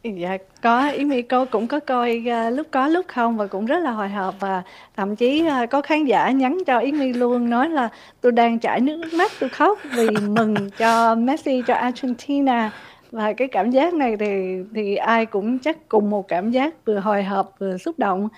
[0.04, 3.66] Dạ có, Yến My cô cũng có coi uh, lúc có lúc không và cũng
[3.66, 4.62] rất là hồi hộp và
[4.96, 7.88] thậm chí uh, có khán giả nhắn cho Yến My luôn nói là
[8.20, 12.70] tôi đang chảy nước mắt tôi khóc vì mừng cho Messi cho Argentina
[13.10, 16.98] và cái cảm giác này thì thì ai cũng chắc cùng một cảm giác vừa
[16.98, 18.28] hồi hộp vừa xúc động.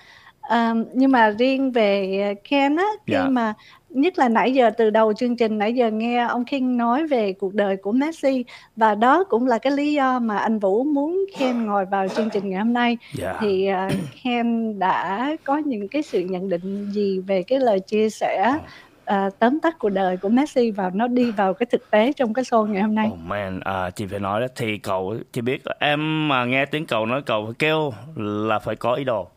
[0.41, 3.25] À, nhưng mà riêng về Ken á khi yeah.
[3.25, 3.29] Dạ.
[3.29, 3.53] mà
[3.97, 7.33] nhất là nãy giờ từ đầu chương trình nãy giờ nghe ông King nói về
[7.33, 8.45] cuộc đời của Messi
[8.75, 12.29] và đó cũng là cái lý do mà anh Vũ muốn Ken ngồi vào chương
[12.29, 13.35] trình ngày hôm nay yeah.
[13.35, 13.39] Dạ.
[13.41, 13.93] thì uh,
[14.23, 18.57] Ken đã có những cái sự nhận định gì về cái lời chia sẻ
[19.09, 22.33] uh, tóm tắt cuộc đời của Messi và nó đi vào cái thực tế trong
[22.33, 23.09] cái show ngày hôm nay.
[23.13, 26.85] Oh man, à, chị phải nói đó thì cậu chị biết em mà nghe tiếng
[26.85, 29.27] cậu nói cậu kêu là phải có ý đồ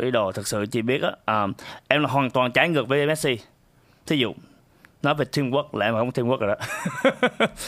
[0.00, 1.46] ý đồ thật sự chị biết á à,
[1.88, 3.38] em là hoàn toàn trái ngược với Messi
[4.06, 4.34] thí dụ
[5.02, 6.66] nói về teamwork là em không teamwork rồi đó.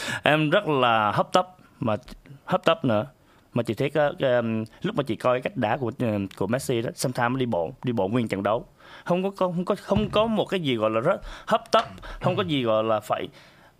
[0.23, 1.49] Em rất là hấp tấp
[1.81, 1.97] mà
[2.45, 3.07] hấp tấp nữa.
[3.53, 4.43] Mà chị thấy cái, cái,
[4.83, 7.93] lúc mà chị coi cách đá của um, của Messi đó sometimes đi bộ đi
[7.93, 8.67] bộ nguyên trận đấu.
[9.05, 11.85] Không có không có không có một cái gì gọi là rất hấp tấp
[12.21, 13.29] không có gì gọi là phải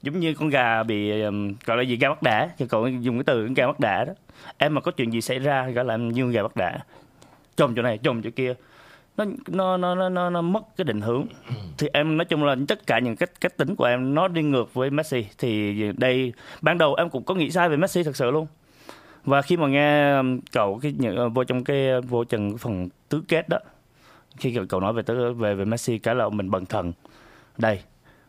[0.03, 3.17] giống như con gà bị um, gọi là gì gà bắt đẻ thì còn dùng
[3.17, 4.13] cái từ gà bắt đẻ đó.
[4.59, 6.79] Em mà có chuyện gì xảy ra gọi là em như gà bắt đẻ
[7.57, 8.55] chồm chỗ này chồm chỗ kia
[9.17, 11.27] nó nó nó nó nó mất cái định hướng.
[11.79, 14.43] Thì em nói chung là tất cả những cách cách tính của em nó đi
[14.43, 15.27] ngược với Messi.
[15.39, 18.47] Thì đây, ban đầu em cũng có nghĩ sai về Messi thật sự luôn.
[19.25, 22.59] Và khi mà nghe um, cậu cái những uh, vô trong cái uh, vô trần
[22.59, 23.59] phần tứ kết đó,
[24.37, 25.03] khi cậu nói về
[25.37, 26.93] về về Messi, cái là mình bần thần.
[27.59, 27.81] Đây,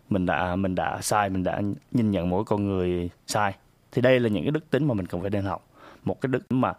[0.09, 1.61] mình đã mình đã sai, mình đã
[1.91, 3.53] nhìn nhận mỗi con người sai.
[3.91, 5.67] Thì đây là những cái đức tính mà mình cần phải nên học.
[6.03, 6.73] Một cái đức mà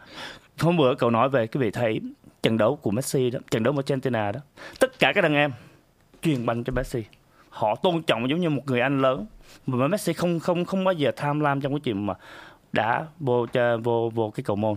[0.59, 2.01] hôm bữa cậu nói về cái vị thầy
[2.43, 4.39] trận đấu của Messi đó, trận đấu của Argentina đó.
[4.79, 5.51] Tất cả các đàn em
[6.21, 7.03] truyền banh cho Messi.
[7.49, 9.25] Họ tôn trọng giống như một người anh lớn.
[9.65, 12.13] Mà Messi không không không bao giờ tham lam trong cái chuyện mà
[12.71, 13.45] đã vô
[13.83, 14.75] vô vô cái cầu môn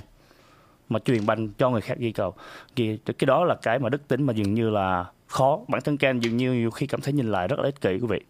[0.88, 2.34] mà truyền banh cho người khác ghi cầu.
[2.76, 5.60] Thì cái đó là cái mà đức tính mà dường như là khó.
[5.68, 7.90] Bản thân Ken dường như nhiều khi cảm thấy nhìn lại rất là ích kỷ
[7.90, 8.20] quý vị.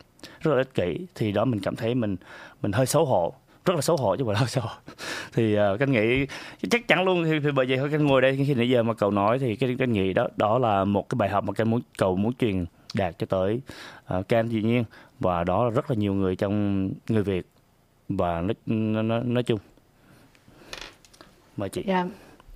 [0.40, 2.16] Rất là ích kỷ thì đó mình cảm thấy mình
[2.62, 3.34] mình hơi xấu hổ
[3.70, 4.70] rất là xấu hổ chứ mà đâu xấu hổ.
[5.32, 6.26] Thì ờ, uh, canh nghĩ
[6.70, 8.94] chắc chắn luôn thì, thì bởi vậy thôi canh ngồi đây khi nãy giờ mà
[8.94, 11.70] cậu nói thì cái canh nghĩ đó đó là một cái bài học mà canh
[11.70, 12.64] muốn cậu muốn truyền
[12.94, 13.60] đạt cho tới
[14.04, 14.84] ờ, uh, Ken dĩ nhiên.
[15.20, 17.46] Và đó là rất là nhiều người trong người Việt
[18.08, 18.54] và nói,
[19.02, 19.58] nói, nói chung.
[21.56, 21.84] Mời chị.
[21.86, 22.06] Yeah.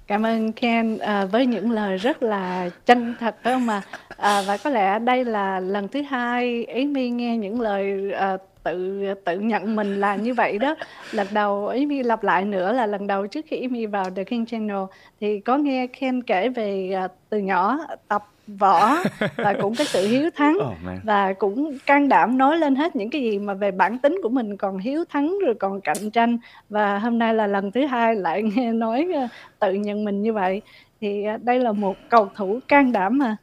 [0.06, 3.82] Cảm ơn Ken à, ờ, với những lời rất là chân thật phải không mà
[4.16, 9.04] à, và có lẽ đây là lần thứ hai Amy nghe những lời à, tự
[9.24, 10.74] tự nhận mình là như vậy đó.
[11.12, 14.46] Lần đầu Amy lặp lại nữa là lần đầu trước khi Amy vào The King
[14.46, 14.82] Channel
[15.20, 18.96] thì có nghe Ken kể về uh, từ nhỏ tập võ
[19.36, 23.10] và cũng cái sự hiếu thắng oh, và cũng can đảm nói lên hết những
[23.10, 26.38] cái gì mà về bản tính của mình còn hiếu thắng rồi còn cạnh tranh.
[26.68, 30.32] Và hôm nay là lần thứ hai lại nghe nói uh, tự nhận mình như
[30.32, 30.62] vậy.
[31.00, 33.36] Thì uh, đây là một cầu thủ can đảm mà.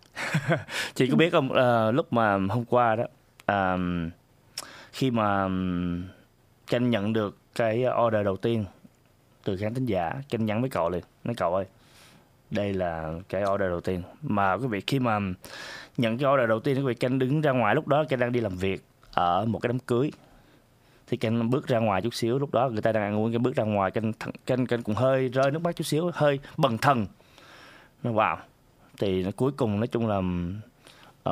[0.96, 3.04] Chị có biết không uh, lúc mà hôm qua đó
[3.52, 3.80] uh,
[4.92, 5.48] khi mà
[6.68, 8.66] Chanh nhận được cái order đầu tiên
[9.44, 11.66] từ khán thính giả Chanh nhắn với cậu liền nói cậu ơi
[12.52, 14.04] đây là cái order đầu tiên.
[14.22, 15.20] Mà quý vị khi mà
[15.98, 18.32] nhận cái order đầu tiên quý vị Chanh đứng ra ngoài lúc đó Chanh đang
[18.32, 18.84] đi làm việc
[19.14, 20.12] ở một cái đám cưới.
[21.08, 23.44] Thì Chanh bước ra ngoài chút xíu lúc đó người ta đang ăn uống Chanh
[23.44, 24.14] bước ra ngoài Chanh
[24.46, 27.06] Chanh Chanh cũng hơi rơi nước mắt chút xíu hơi bần thần.
[28.04, 28.38] Nó vào
[29.00, 30.18] thì cuối cùng nói chung là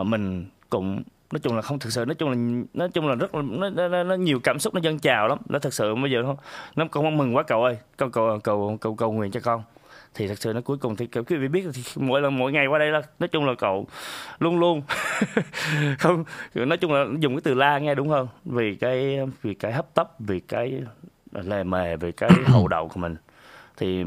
[0.02, 2.36] uh, mình cũng nói chung là không thực sự nói chung là
[2.74, 5.38] nói chung là rất là nó, nó, nó nhiều cảm xúc nó dâng trào lắm.
[5.50, 6.38] Nó thật sự bây giờ không
[6.76, 7.78] nó con mừng quá cậu ơi.
[7.98, 9.64] Con cầu cầu cầu cầu nguyện cho con.
[10.14, 12.68] Thì thật sự nó cuối cùng thì quý vị biết thì mỗi lần mỗi ngày
[12.68, 13.88] qua đây là nói chung là cậu
[14.40, 14.82] luôn luôn
[16.00, 16.24] không
[16.56, 18.28] nói chung là dùng cái từ la nghe đúng hơn.
[18.46, 20.84] Vì cái vì cái hấp tấp vì cái
[21.32, 23.16] lề mề về cái hậu đậu của mình
[23.80, 24.04] thì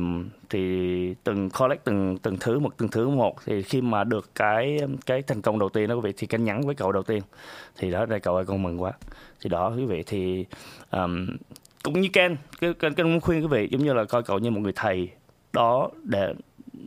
[0.51, 3.37] thì từng collect từng từng thứ một từng thứ một.
[3.47, 6.41] Thì khi mà được cái cái thành công đầu tiên đó quý vị thì cái
[6.41, 7.23] nhắn với cậu đầu tiên.
[7.79, 8.93] Thì đó đây cậu ơi con mừng quá.
[9.41, 10.45] Thì đó quý vị thì
[10.91, 11.27] um,
[11.83, 14.39] cũng như Ken cái Ken, Ken muốn khuyên quý vị giống như là coi cậu
[14.39, 15.09] như một người thầy
[15.53, 16.35] đó để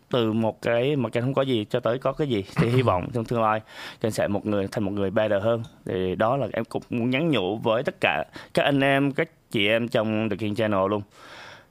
[0.10, 2.82] từ một cái mà Ken không có gì cho tới có cái gì thì hy
[2.82, 3.62] vọng trong tương lai
[4.02, 5.64] Ken sẽ một người thành một người better hơn.
[5.86, 8.24] Thì đó là em cũng muốn nhắn nhủ với tất cả
[8.54, 11.02] các anh em các chị em trong The King Channel luôn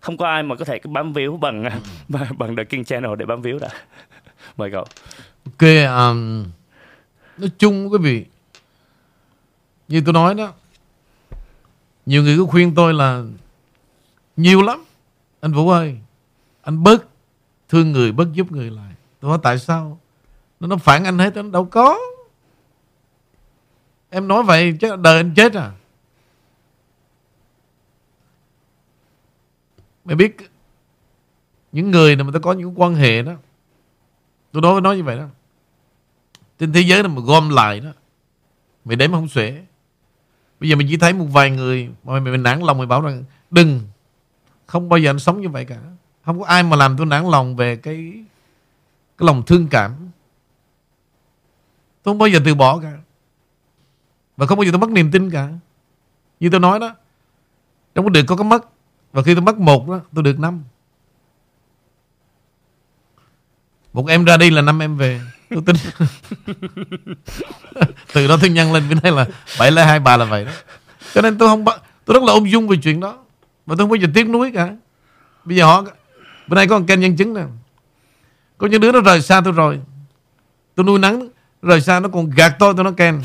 [0.05, 1.64] không có ai mà có thể bám víu bằng
[2.38, 3.68] bằng The King Channel để bám víu đã
[4.57, 4.84] mời cậu.
[5.44, 6.44] Ok um,
[7.38, 8.24] nói chung quý vị
[9.88, 10.52] như tôi nói đó
[12.07, 13.22] nhiều người cứ khuyên tôi là
[14.36, 14.84] nhiều lắm.
[15.40, 15.98] Anh Vũ ơi
[16.62, 17.05] anh bớt
[17.68, 18.92] thương người bớt giúp người lại.
[19.20, 19.98] Tôi nói tại sao?
[20.61, 21.98] Nó nó phản anh hết anh đâu có.
[24.11, 25.72] Em nói vậy chứ đời anh chết à
[30.05, 30.36] mày biết
[31.72, 33.32] những người mà ta có những quan hệ đó
[34.52, 35.26] tôi nói nói như vậy đó.
[36.59, 37.90] Trên thế giới này mà gom lại đó
[38.84, 39.64] mày đếm không xuể.
[40.61, 43.00] Bây giờ mình chỉ thấy một vài người mà mày, mày nản lòng mày bảo
[43.00, 43.80] rằng đừng
[44.66, 45.78] không bao giờ anh sống như vậy cả.
[46.24, 48.12] Không có ai mà làm tôi nản lòng về cái
[49.18, 50.11] cái lòng thương cảm.
[52.02, 52.98] Tôi không bao giờ từ bỏ cả.
[54.36, 55.48] Và không bao giờ tôi mất niềm tin cả.
[56.40, 56.94] Như tôi nói đó
[57.94, 58.74] trong cái được có cái mất
[59.14, 60.62] và khi tôi mất một đó tôi được năm.
[63.92, 65.20] Một em ra đi là năm em về.
[65.50, 65.76] Tôi tin.
[68.12, 69.26] Từ đó tôi nhân lên bên đây là
[69.58, 70.50] bảy lấy hai ba là vậy đó.
[71.14, 71.64] Cho nên tôi không
[72.04, 73.18] tôi rất là ung dung về chuyện đó.
[73.66, 74.76] Mà tôi không bao giờ tiếc nuối cả.
[75.44, 75.84] Bây giờ họ
[76.46, 77.42] bữa nay có một kênh nhân chứng nè.
[78.58, 79.80] Có những đứa nó rời xa tôi rồi.
[80.74, 81.28] Tôi nuôi nắng
[81.62, 83.22] rời xa nó còn gạt tôi tôi nó ken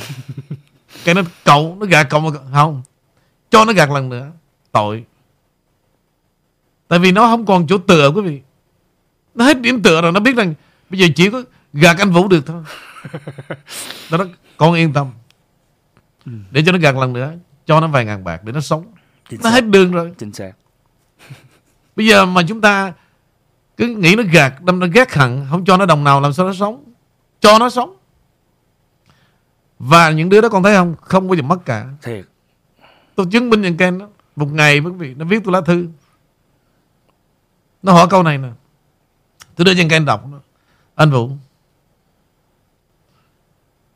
[1.05, 2.81] cái nó cậu nó gạt cậu mà không
[3.49, 4.31] cho nó gạt lần nữa.
[4.71, 5.05] Tội
[6.89, 8.41] tại vì nó không còn chỗ tựa quý vị.
[9.35, 10.53] Nó hết điểm tựa rồi nó biết rằng
[10.89, 12.63] bây giờ chỉ có gạt anh Vũ được thôi.
[14.11, 14.27] Nó nói
[14.57, 15.11] con yên tâm.
[16.51, 17.33] Để cho nó gạt lần nữa
[17.65, 18.85] cho nó vài ngàn bạc để nó sống.
[19.29, 19.55] Chính nó xác.
[19.55, 20.13] hết đường rồi.
[20.17, 20.51] Chính xác.
[21.95, 22.93] Bây giờ mà chúng ta
[23.77, 26.45] cứ nghĩ nó gạt đâm nó ghét hận không cho nó đồng nào làm sao
[26.45, 26.83] nó sống?
[27.39, 27.95] Cho nó sống.
[29.79, 30.95] Và những đứa đó con thấy không?
[31.01, 31.85] Không bao giờ mất cả.
[32.01, 32.25] Thiệt.
[33.15, 34.07] Tôi chứng minh những Ken đó.
[34.35, 35.87] Một ngày quý vị nó viết tôi lá thư
[37.83, 38.49] nó hỏi câu này nè.
[39.55, 40.25] Tôi đưa cho Ken đọc
[40.95, 41.31] anh Vũ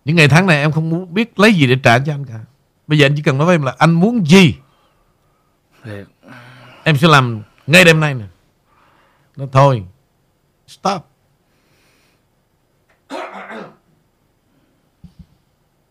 [0.05, 2.39] những ngày tháng này em không muốn biết lấy gì để trả cho anh cả.
[2.88, 4.55] Bây giờ anh chỉ cần nói với em là anh muốn gì?
[5.84, 6.07] Thiệt.
[6.84, 8.25] em sẽ làm ngay đêm nay nè.
[9.36, 9.84] Nó thôi.
[10.67, 11.05] Stop.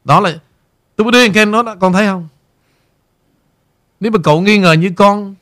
[0.04, 0.38] Đó là
[0.96, 2.28] tôi mới đưa anh Ken nó đó con thấy không?
[4.00, 5.34] Nếu mà cậu nghi ngờ như con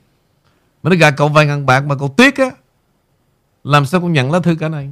[0.83, 2.51] mà nó gạt cậu vài ngàn bạc mà cậu tiếc á,
[3.65, 4.91] làm sao con nhận lá thư cả này?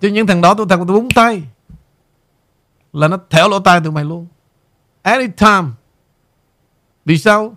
[0.00, 1.42] Chứ những thằng đó tôi thật tôi búng tay,
[2.92, 4.26] là nó thẻo lỗ tai tụi mày luôn.
[5.02, 5.68] Anytime.
[7.04, 7.56] Vì sao?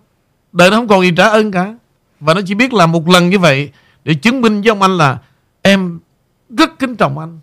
[0.52, 1.74] Đời nó không còn gì trả ơn cả.
[2.20, 3.72] Và nó chỉ biết làm một lần như vậy
[4.04, 5.18] để chứng minh với ông anh là
[5.62, 6.00] em
[6.48, 7.40] rất kính trọng anh.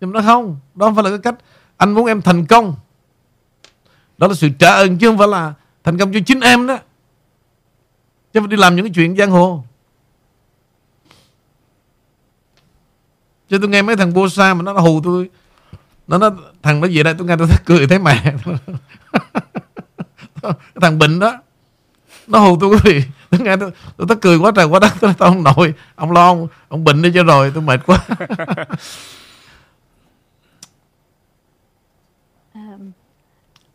[0.00, 1.34] Nhưng nó không, đó không phải là cái cách
[1.76, 2.74] anh muốn em thành công.
[4.18, 6.78] Đó là sự trả ơn chứ không phải là thành công cho chính em đó
[8.34, 9.64] chứ phải đi làm những cái chuyện giang hồ.
[13.48, 15.30] Chứ tôi nghe mấy thằng bô sa mà nó hù tôi.
[16.06, 16.30] Nó nói
[16.62, 18.34] thằng nó về đây tôi nghe tôi thấy cười thấy mẹ
[20.80, 21.38] thằng bệnh đó
[22.26, 23.02] nó hù tôi quý vị.
[23.30, 26.12] Tôi nghe tôi, tôi, tôi cười quá trời quá đất tôi tao không nổi ông
[26.12, 27.98] lo ông, ông bệnh đi cho rồi tôi mệt quá.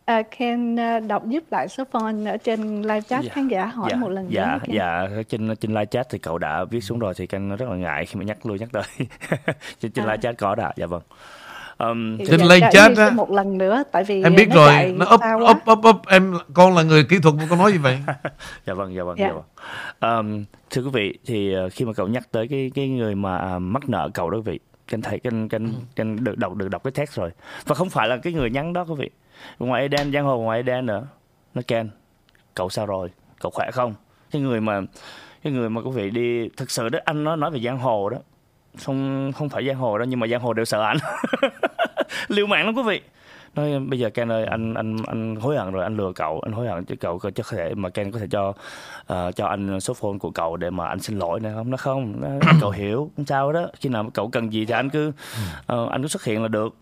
[0.10, 3.66] À, Ken à, đọc giúp lại số phone ở trên live chat dạ, khán giả
[3.66, 4.60] hỏi dạ, một lần dạ, nữa.
[4.68, 5.24] Dạ, dạ.
[5.30, 8.06] Trên trên live chat thì cậu đã viết xuống rồi thì Ken rất là ngại
[8.06, 8.84] khi mà nhắc lui nhắc tới.
[9.80, 10.08] trên trên à.
[10.08, 11.02] live chat có đã, dạ vâng.
[11.78, 15.06] Um, trên live chat á một lần nữa tại vì em biết nó rồi nó
[15.06, 18.00] ấp ấp ấp ấp em con là người kỹ thuật mà con nói gì vậy.
[18.66, 19.34] Dạ vâng dạ vâng dạ, dạ.
[19.34, 20.18] vâng.
[20.20, 23.56] Um, thưa quý vị thì uh, khi mà cậu nhắc tới cái cái người mà
[23.56, 25.64] uh, mắc nợ cậu đó quý vị kênh thầy kênh kênh
[25.96, 27.30] kênh được đọc được đọc cái text rồi.
[27.66, 29.10] Và không phải là cái người nhắn đó quý vị
[29.60, 31.08] ngoài Eden giang hồ ngoài Eden nữa.
[31.54, 31.90] Nó Ken
[32.54, 33.10] cậu sao rồi?
[33.40, 33.94] Cậu khỏe không?
[34.32, 34.82] Cái người mà
[35.44, 38.10] cái người mà quý vị đi thực sự đó anh nó nói về giang hồ
[38.10, 38.18] đó.
[38.86, 40.98] Không không phải giang hồ đâu nhưng mà giang hồ đều sợ anh.
[42.28, 43.02] Liều mạng lắm quý vị.
[43.56, 46.52] Nói bây giờ Ken ơi anh anh anh hối hận rồi anh lừa cậu anh
[46.52, 49.94] hối hận chứ cậu có thể mà Ken có thể cho uh, cho anh số
[49.94, 52.22] phone của cậu để mà anh xin lỗi này không nó không.
[52.22, 52.28] Nó,
[52.62, 53.68] cậu hiểu không sao đó.
[53.80, 55.08] Khi nào cậu cần gì thì anh cứ
[55.74, 56.76] uh, anh cứ xuất hiện là được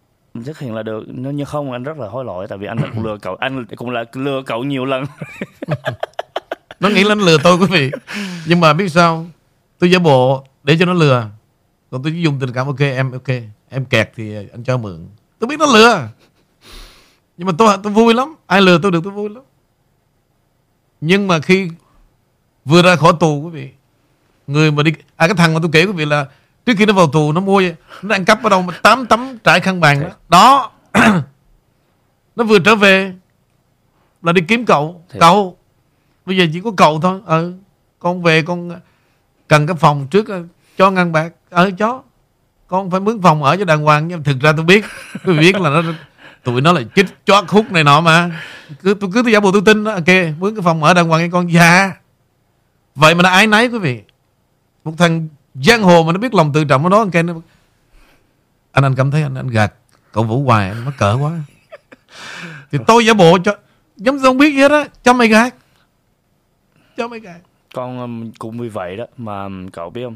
[0.46, 2.78] xuất hiện là được, nếu như không, anh rất là hối lỗi, tại vì anh
[2.94, 5.06] cũng lừa cậu, anh cũng là lừa cậu nhiều lần.
[6.80, 7.92] Nó nghĩ là nó lừa tôi, quý vị.
[8.48, 9.26] Nhưng mà biết sao?
[9.80, 11.30] Tôi giả bộ để cho nó lừa.
[11.92, 13.28] Còn tôi chỉ dùng tình cảm, ok, em ok.
[13.70, 15.08] Em kẹt thì anh cho mượn.
[15.40, 16.08] Tôi biết nó lừa.
[17.38, 18.36] Nhưng mà tôi tôi vui lắm.
[18.48, 19.44] Ai lừa tôi được, tôi vui lắm.
[21.02, 21.70] Nhưng mà khi
[22.66, 23.70] vừa ra khỏi tù, quý vị,
[24.48, 26.26] người mà đi à cái thằng mà tôi kể, quý vị, là
[26.68, 27.62] trước khi nó vào tù nó mua
[28.02, 30.10] nó ăn cắp ở đâu mà tám tấm trải khăn bàn đó.
[30.30, 30.72] Đó.
[32.36, 33.14] Nó vừa trở về
[34.24, 35.04] là đi kiếm cậu.
[35.10, 35.22] Thiệt.
[35.22, 35.58] cậu
[36.26, 37.22] bây giờ chỉ có cậu thôi.
[37.26, 37.54] Ừ
[38.00, 38.70] con về con
[39.48, 40.44] cần cái phòng trước ờ,
[40.78, 41.34] cho ngăn bạc.
[41.50, 42.02] Ờ cho.
[42.68, 44.86] Con phải mướn phòng ở cho đàng hoàng nhưng thực ra tôi biết.
[45.26, 45.82] Tôi biết là nó
[46.44, 48.42] tụi nó là chích chót khúc này nọ mà.
[48.84, 49.92] Cứ tôi cứ tôi giả bộ tôi tin đó.
[49.92, 50.08] Ok
[50.40, 51.54] mướn cái phòng ở đàng hoàng cho con.
[51.54, 51.92] Dạ.
[52.96, 54.02] Vậy mà nó ái náy quý vị.
[54.84, 55.28] Một thằng
[55.64, 57.34] giang hồ mà nó biết lòng tự trọng của nó anh nó
[58.72, 59.74] anh anh cảm thấy anh anh gạt
[60.12, 61.32] cậu vũ hoài anh mắc cỡ quá.
[62.72, 63.56] Thì tôi giả bộ cho
[63.98, 65.56] giống không biết gì hết á cho mày gạt.
[66.98, 67.38] Cho mày gạt.
[67.74, 70.16] Con um, cũng vì vậy đó mà um, cậu biết không?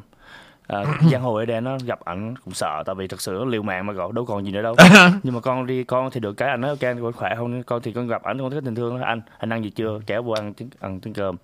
[0.67, 3.45] À, giang hồ ở đây nó gặp ảnh cũng sợ tại vì thật sự nó
[3.45, 4.75] liều mạng mà cậu đâu còn gì nữa đâu.
[5.23, 7.63] Nhưng mà con đi con thì được cái anh nói ok anh vẫn khỏe không
[7.63, 9.05] con thì con gặp ảnh con thấy tình thương đó.
[9.05, 9.99] anh anh ăn gì chưa?
[10.05, 11.35] Kéo vô ăn ăn tiếng cơm.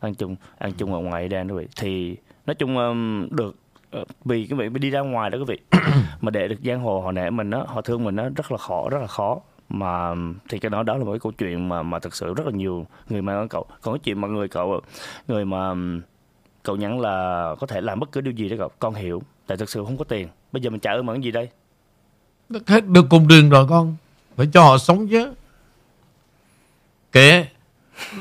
[0.00, 2.16] Ăn chung ăn chung ở ngoài đó vậy thì
[2.46, 3.56] nói chung um, được
[3.90, 5.58] ờ, vì cái việc đi ra ngoài đó quý vị
[6.20, 8.58] mà để được giang hồ họ nể mình đó họ thương mình đó rất là
[8.58, 9.40] khó rất là khó.
[9.68, 10.14] Mà
[10.48, 12.52] thì cái đó đó là một cái câu chuyện mà mà thực sự rất là
[12.52, 13.66] nhiều người ở cậu.
[13.82, 14.80] Còn cái chuyện mà người cậu
[15.28, 15.74] người mà
[16.62, 19.56] cậu nhắn là có thể làm bất cứ điều gì đó cậu con hiểu tại
[19.56, 20.28] thực sự không có tiền.
[20.52, 21.48] Bây giờ mình trả ơn bằng gì đây?
[22.66, 23.96] Hết được cùng đường rồi con.
[24.36, 25.32] Phải cho họ sống chứ.
[27.12, 27.46] Kệ.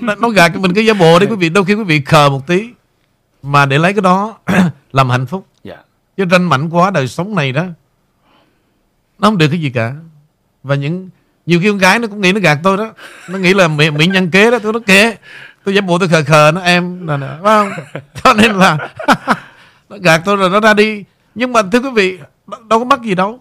[0.01, 2.01] Nó, nó gạt cho mình cái giả bộ đi quý vị đôi khi quý vị
[2.01, 2.69] khờ một tí
[3.43, 4.37] mà để lấy cái đó
[4.91, 5.45] làm hạnh phúc.
[5.63, 5.77] Dạ.
[6.17, 7.65] Chứ ranh mảnh quá đời sống này đó
[9.19, 9.93] nó không được cái gì cả.
[10.63, 11.09] Và những
[11.45, 12.93] nhiều khi con gái nó cũng nghĩ nó gạt tôi đó.
[13.29, 15.17] Nó nghĩ là mỹ, mỹ nhân kế đó tôi nói kệ
[15.63, 17.05] tôi giả bộ tôi khờ khờ nó em.
[17.05, 18.01] Nè nè phải không?
[18.23, 18.77] Cho nên là
[19.89, 21.03] nó gạt tôi rồi nó ra đi.
[21.35, 22.17] Nhưng mà thưa quý vị
[22.47, 23.39] đâu đâu có mắc gì đâu.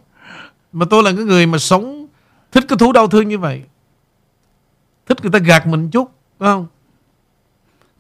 [0.73, 2.07] Mà tôi là cái người mà sống
[2.53, 3.63] thích cái thú đau thương như vậy.
[5.07, 6.67] Thích người ta gạt mình chút phải không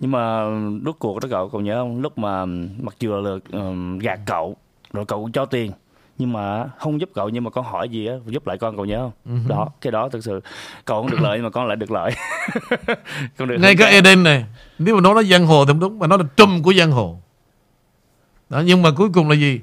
[0.01, 0.45] nhưng mà
[0.85, 2.01] rốt cuộc đó cậu cậu nhớ không?
[2.01, 2.45] Lúc mà
[2.83, 4.57] mặc dù là ừm, gạt cậu
[4.93, 5.73] rồi cậu cũng cho tiền
[6.19, 8.85] nhưng mà không giúp cậu nhưng mà con hỏi gì á giúp lại con cậu
[8.85, 9.13] nhớ không?
[9.25, 9.49] Ừ.
[9.49, 10.41] đó cái đó thực sự
[10.85, 12.13] cậu không được lợi nhưng mà con lại được lợi.
[13.39, 13.97] Con được ngay cái cả.
[13.97, 14.45] Eden này
[14.79, 17.19] nếu mà nó giang hồ thì không đúng mà nó là trùm của giang hồ.
[18.49, 19.61] Đó, nhưng mà cuối cùng là gì?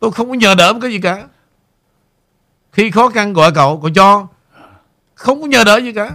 [0.00, 1.26] Tôi không có nhờ đỡ một cái gì cả.
[2.72, 4.26] Khi khó khăn gọi cậu cậu cho.
[5.14, 6.10] Không có nhờ đỡ gì cả.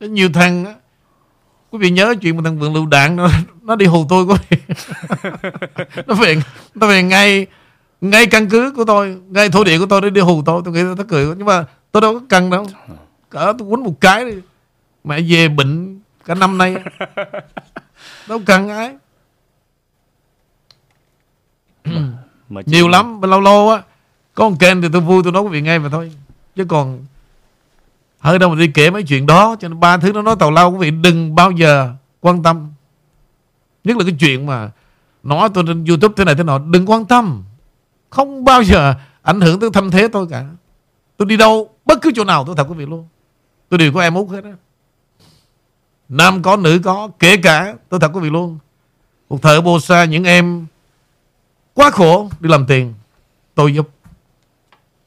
[0.00, 0.74] Nhiều thằng á
[1.74, 3.28] quý vị nhớ chuyện mà thằng vượng lựu đạn nó,
[3.62, 4.56] nó đi hù tôi quý vị
[6.06, 6.36] nó về
[6.74, 7.46] nó về ngay
[8.00, 10.62] ngay căn cứ của tôi ngay thổ địa của tôi nó đi hù tôi.
[10.64, 12.66] Tôi nghĩ nó cười nhưng mà tôi đâu có cần đâu.
[13.30, 14.32] Cỡ tôi quýnh một cái đi.
[15.04, 16.76] Mẹ về bệnh cả năm nay.
[18.28, 18.96] Đâu cần ai.
[22.48, 23.82] Mà nhiều lắm lâu lâu á.
[24.34, 26.12] Có một kênh thì tôi vui tôi nói quý vị ngay mà thôi.
[26.56, 27.04] Chứ còn
[28.24, 30.50] hơi đâu mà đi kể mấy chuyện đó, cho nên ba thứ nó nói tào
[30.50, 32.72] lao, quý vị đừng bao giờ quan tâm.
[33.84, 34.70] Nhất là cái chuyện mà
[35.22, 37.44] nói tôi trên youtube thế này thế nọ, đừng quan tâm.
[38.10, 40.44] Không bao giờ ảnh hưởng tới thanh thế tôi cả.
[41.16, 43.08] Tôi đi đâu, bất cứ chỗ nào tôi thật quý vị luôn.
[43.68, 44.52] Tôi đều có em út hết á.
[46.08, 48.58] Nam có, nữ có, kể cả, tôi thật quý vị luôn.
[49.28, 50.66] Một thợ bô sa, những em
[51.74, 52.94] quá khổ, đi làm tiền.
[53.54, 53.88] Tôi giúp.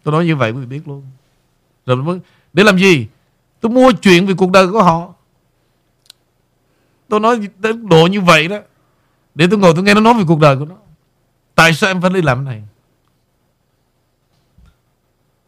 [0.03, 1.03] Tôi nói như vậy, quý vị biết luôn.
[1.85, 2.19] Rồi mới
[2.53, 3.07] để làm gì?
[3.61, 5.13] Tôi mua chuyện về cuộc đời của họ.
[7.07, 8.57] Tôi nói đến độ như vậy đó.
[9.35, 10.75] Để tôi ngồi tôi nghe nó nói về cuộc đời của nó.
[11.55, 12.63] Tại sao em phải đi làm cái này?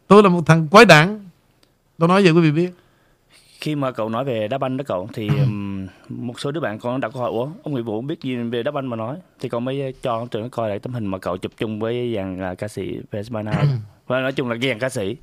[0.08, 1.30] Tôi là một thằng quái đản.
[1.98, 2.72] Tôi nói vậy quý vị biết.
[3.62, 6.80] Khi mà cậu nói về đá banh đó cậu thì ừm, một số đứa bạn
[6.80, 9.18] con đặt câu hỏi ủa ông Nguyễn Vũ biết gì về đá banh mà nói?
[9.40, 12.14] Thì con mới cho ông trường coi lại tấm hình mà cậu chụp chung với
[12.16, 13.64] dàn à, ca sĩ Vesmana.
[14.08, 15.16] Và nói chung là dàn ca sĩ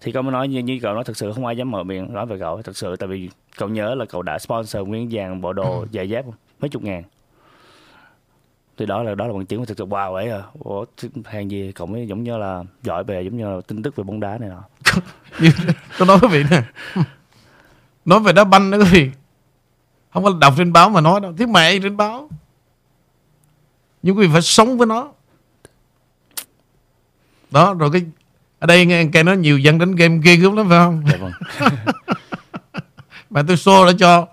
[0.00, 2.12] thì con mới nói như, như cậu nói thật sự không ai dám mở miệng
[2.12, 5.40] nói về cậu thật sự tại vì cậu nhớ là cậu đã sponsor nguyên dàn
[5.40, 6.24] bộ đồ giày dép
[6.60, 7.02] mấy chục ngàn.
[8.76, 10.42] Thì đó là đó là bằng chứng thực sự wow ấy à.
[10.58, 10.84] Ủa
[11.24, 14.04] hàng gì cậu mới giống như là giỏi về giống như là tin tức về
[14.04, 14.62] bóng đá này nọ.
[15.98, 16.62] Tôi nói quý vị nè.
[18.04, 19.10] Nói về đá banh đó quý vị.
[20.10, 21.32] Không là đọc trên báo mà nói đâu.
[21.38, 22.28] Thiết mẹ trên báo?
[24.02, 25.12] Nhưng quý vị phải sống với nó.
[27.50, 28.02] Đó rồi cái
[28.58, 31.02] ở đây nghe cái nó nhiều dân đánh game ghê gớm lắm phải không?
[31.10, 31.32] Dạ vâng.
[33.30, 34.26] Mà tôi show đã cho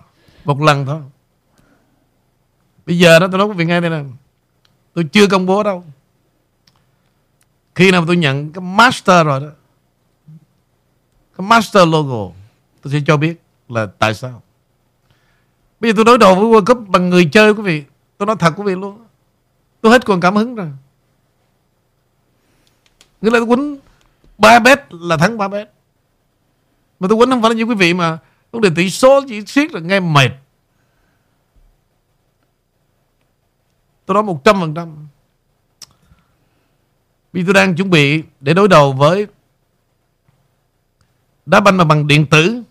[0.44, 1.00] một lần thôi.
[2.86, 4.02] Bây giờ đó tôi nói quý vị nghe đây nè.
[4.94, 5.84] Tôi chưa công bố đâu.
[7.74, 9.48] Khi nào tôi nhận cái master rồi đó
[11.38, 12.34] cái master logo
[12.82, 14.42] tôi sẽ cho biết là tại sao.
[15.80, 17.84] Bây giờ tôi đối đầu với World Cup bằng người chơi quý vị.
[18.18, 19.04] Tôi nói thật quý vị luôn.
[19.80, 20.68] Tôi hết còn cảm hứng rồi.
[23.20, 23.76] Nghĩa là tôi quýnh
[24.38, 25.70] ba bet là thắng ba bet
[27.00, 28.18] mà tôi quýnh không phải là như quý vị mà
[28.50, 30.30] vấn đề tỷ số chỉ siết là nghe mệt
[34.06, 34.96] Tôi nói 100%.
[37.32, 39.26] Vì tôi đang chuẩn bị để đối đầu với
[41.46, 42.62] đá banh mà bằng điện tử.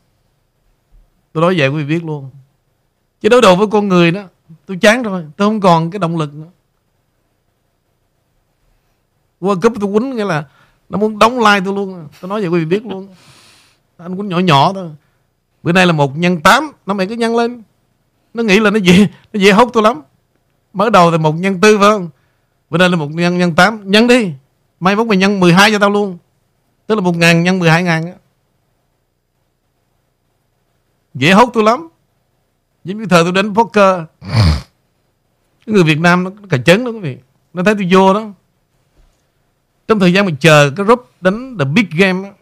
[1.34, 2.30] Tôi nói vậy quý vị biết luôn.
[3.22, 4.24] Chứ đối đầu với con người đó,
[4.66, 5.26] tôi chán rồi.
[5.38, 6.48] Tôi không còn cái động lực nữa.
[9.42, 10.44] World Cup tôi quýnh nghĩa là
[10.90, 12.08] nó muốn đóng like tôi luôn.
[12.22, 13.08] Tôi nói vậy quý vị biết luôn.
[13.98, 14.90] Anh cũng nhỏ nhỏ thôi.
[15.64, 17.64] Bữa nay là một nhân 8 Nó mày cứ nhân lên.
[18.34, 20.02] Nó nghĩ là nó dễ Nó dễ hốt tôi lắm.
[20.74, 22.10] Mới đầu là một nhân tư phải không?
[22.70, 24.34] Bữa nay là một nhân nhân 8 Nhân đi.
[24.80, 26.18] Mai mốt mày nhân 12 cho tao luôn.
[26.88, 28.14] Tức là một ngàn nhân 12 ngàn
[31.14, 31.90] Dễ hốt tôi lắm.
[32.84, 34.00] Giống như thời tôi đánh poker.
[35.66, 37.18] Cái người Việt Nam nó, nó cà chấn đó quý vị.
[37.54, 38.32] Nó thấy tôi vô đó.
[39.88, 42.34] Trong thời gian mà chờ cái group đánh the big game á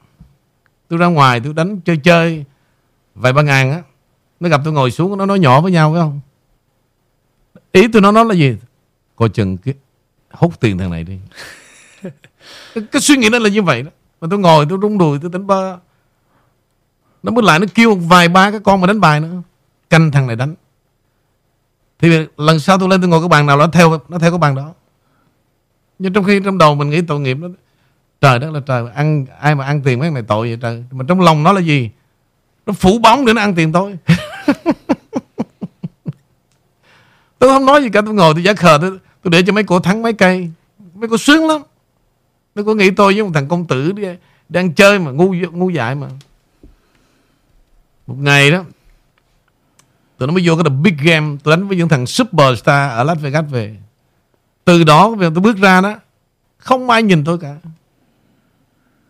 [0.88, 2.46] Tôi ra ngoài tôi đánh chơi chơi
[3.16, 3.82] Vài ba ngàn á
[4.40, 6.20] Nó gặp tôi ngồi xuống Nó nói nhỏ với nhau phải không?
[7.72, 8.58] Ý tôi nói nó là gì?
[9.16, 9.74] Coi chừng cái
[10.32, 11.20] hút tiền thằng này đi.
[12.76, 13.92] Cái, cái suy nghĩ nó là như vậy đó.
[14.22, 15.78] Mà tôi ngồi tôi rung đùi tôi tính bơ
[17.24, 19.42] Nó mới lại nó kêu vài ba cái con mà đánh bài nữa.
[19.90, 20.56] Canh thằng này đánh.
[22.00, 24.38] Thì lần sau tôi lên tôi ngồi cái bàn nào Nó theo nó theo cái
[24.38, 24.74] bàn đó
[26.04, 27.48] nhưng trong khi trong đầu mình nghĩ tội nghiệp đó
[28.22, 30.84] Trời đất là trời ăn Ai mà ăn tiền mấy này tội vậy trời.
[30.92, 31.90] Mà trong lòng nó là gì?
[32.66, 33.98] Nó phủ bóng để nó ăn tiền tôi.
[37.40, 39.64] Tôi không nói gì cả Tôi ngồi tôi giả khờ tôi, tôi để cho mấy
[39.64, 40.50] cô thắng mấy cây.
[40.94, 41.62] Mấy cô sướng lắm.
[42.56, 44.04] Mấy cô nghĩ tôi với một thằng công tử đi,
[44.50, 46.08] Đang chơi mà ngu ngu dại mà.
[48.08, 48.64] Một ngày đó
[50.18, 53.04] Tụi nó mới vô cái the big game Tôi đánh với những thằng superstar Ở
[53.04, 53.76] Las Vegas về.
[54.66, 55.96] Từ đó tôi bước ra đó
[56.58, 57.56] Không ai nhìn tôi cả.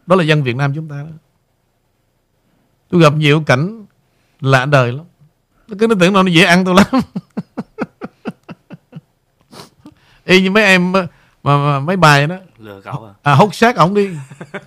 [0.06, 1.16] Đó là dân Việt Nam chúng ta đó.
[2.90, 3.86] Tôi gặp nhiều cảnh
[4.42, 5.06] lạ đời lắm.
[5.80, 7.02] Cứ nó tưởng nó dễ ăn tôi lắm.
[10.26, 11.08] Y như mấy em mà,
[11.44, 12.36] mà mấy bài đó.
[12.58, 13.14] Lừa cậu à?
[13.24, 14.10] À hút xác ổng đi.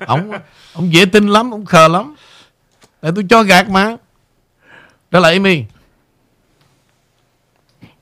[0.07, 0.33] Ổng
[0.73, 2.15] ổng dễ tin lắm Ổng khờ lắm.
[3.01, 3.97] Tại tôi cho gạt mà.
[5.11, 5.65] Đó là Amy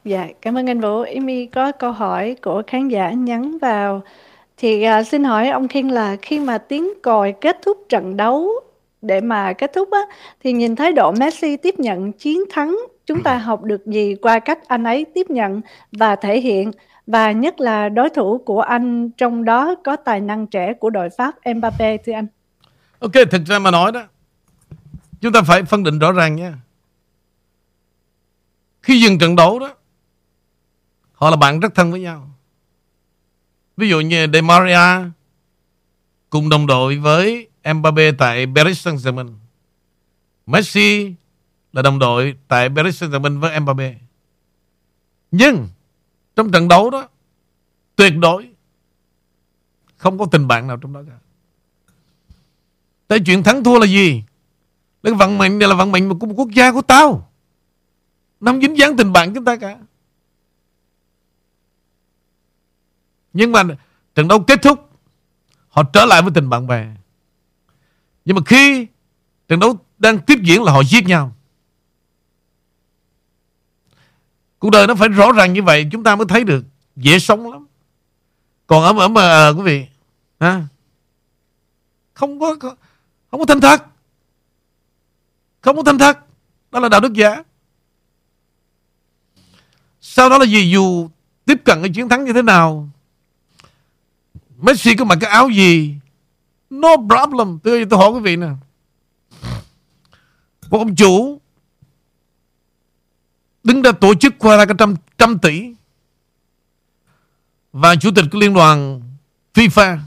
[0.04, 1.00] Dạ, cảm ơn anh Vũ.
[1.00, 4.02] Amy có câu hỏi của khán giả nhắn vào.
[4.56, 8.48] Thì uh, xin hỏi ông Khiên là khi mà tiếng còi kết thúc trận đấu
[9.02, 9.98] để mà kết thúc á,
[10.44, 14.38] thì nhìn thái độ Messi tiếp nhận chiến thắng, chúng ta học được gì qua
[14.38, 15.60] cách anh ấy tiếp nhận
[15.92, 16.70] và thể hiện
[17.06, 21.08] và nhất là đối thủ của anh trong đó có tài năng trẻ của đội
[21.10, 22.26] Pháp Mbappe thưa anh.
[22.98, 24.02] Ok, thực ra mà nói đó
[25.20, 26.54] Chúng ta phải phân định rõ ràng nha
[28.82, 29.74] Khi dừng trận đấu đó
[31.24, 32.30] Họ là bạn rất thân với nhau
[33.76, 35.10] Ví dụ như De Maria
[36.30, 39.32] Cùng đồng đội với Mbappe tại Paris Saint-Germain.
[40.46, 41.14] Messi
[41.72, 43.94] là đồng đội tại Paris Saint-Germain với Mbappe.
[45.30, 45.68] Nhưng
[46.36, 47.08] trong trận đấu đó,
[47.96, 48.48] tuyệt đối
[49.96, 51.18] không có tình bạn nào trong đó cả.
[53.08, 54.22] Tại chuyện thắng thua là gì?
[55.02, 57.30] Là vận mệnh này là vận mệnh của một quốc gia của tao.
[58.40, 59.76] Nó không dính dáng tình bạn chúng ta cả.
[63.34, 63.62] Nhưng mà
[64.14, 64.90] trận đấu kết thúc
[65.68, 66.86] Họ trở lại với tình bạn bè
[68.24, 68.86] nhưng mà khi
[69.48, 71.32] trận đấu đang tiếp diễn là họ giết nhau.
[74.58, 76.64] Cuộc đời nó phải rõ ràng như vậy chúng ta mới thấy được
[76.96, 77.66] dễ sống lắm.
[78.66, 79.86] Còn ở ở mà à, quý vị
[80.40, 80.66] ha
[82.14, 82.56] không có
[83.30, 83.82] không có thanh thật.
[85.60, 86.18] Không có thanh thật.
[86.70, 87.42] Đó là đạo đức giả.
[90.00, 91.08] Sau đó là gì dù
[91.44, 92.88] tiếp cận cái chiến thắng như thế nào
[94.64, 95.94] Messi có mặc cái áo gì?
[96.70, 97.58] No problem.
[97.58, 98.48] Tôi, tôi hỏi quý vị nè.
[100.70, 101.40] Một ông chủ
[103.64, 105.74] đứng ra tổ chức qua ra cả trăm, trăm tỷ.
[107.72, 109.02] Và chủ tịch của liên đoàn
[109.54, 109.98] FIFA.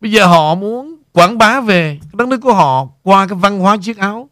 [0.00, 3.76] Bây giờ họ muốn quảng bá về đất nước của họ qua cái văn hóa
[3.82, 4.30] chiếc áo.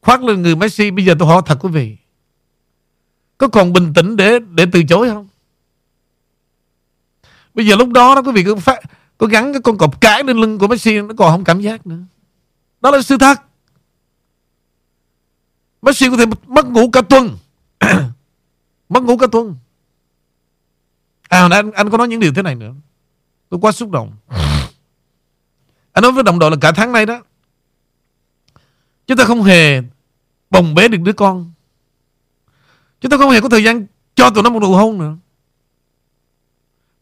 [0.00, 0.90] Khoác lên người Messi.
[0.90, 1.96] Bây giờ tôi hỏi thật quý vị.
[3.38, 5.28] Có còn bình tĩnh để để từ chối không?
[7.56, 8.80] Bây giờ lúc đó đó quý vị cứ phát
[9.18, 11.86] có gắn cái con cọp cái lên lưng của Messi Nó còn không cảm giác
[11.86, 11.98] nữa.
[12.80, 13.40] Đó là sự thật.
[15.82, 17.36] Messi có thể mất ngủ cả tuần.
[18.88, 19.56] Mất ngủ cả tuần.
[21.28, 22.74] À anh, anh có nói những điều thế này nữa.
[23.48, 24.12] Tôi quá xúc động.
[25.92, 27.22] Anh nói với đồng đội là cả tháng nay đó
[29.06, 29.82] Chúng ta không hề
[30.50, 31.52] Bồng bế được đứa con.
[33.00, 35.16] Chúng ta không hề có thời gian Cho tụi nó một nụ hôn nữa.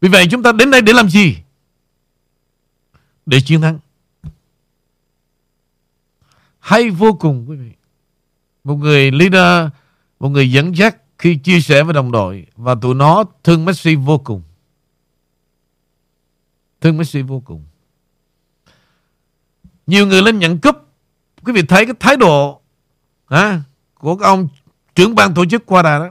[0.01, 1.37] Vì vậy chúng ta đến đây để làm gì
[3.25, 3.79] để chiến thắng.
[6.59, 7.71] Hay vô cùng quý vị.
[8.63, 9.71] Một người leader,
[10.19, 13.95] một người dẫn dắt khi chia sẻ với đồng đội và tụi nó thương Messi
[13.95, 14.41] vô cùng.
[16.81, 17.65] Thương Messi vô cùng.
[19.87, 20.75] Nhiều người lên nhận cúp
[21.43, 22.61] Quý vị thấy cái thái độ
[23.27, 23.61] à,
[23.93, 24.47] Của ông
[24.95, 26.09] trưởng ban tổ chức qua đà đó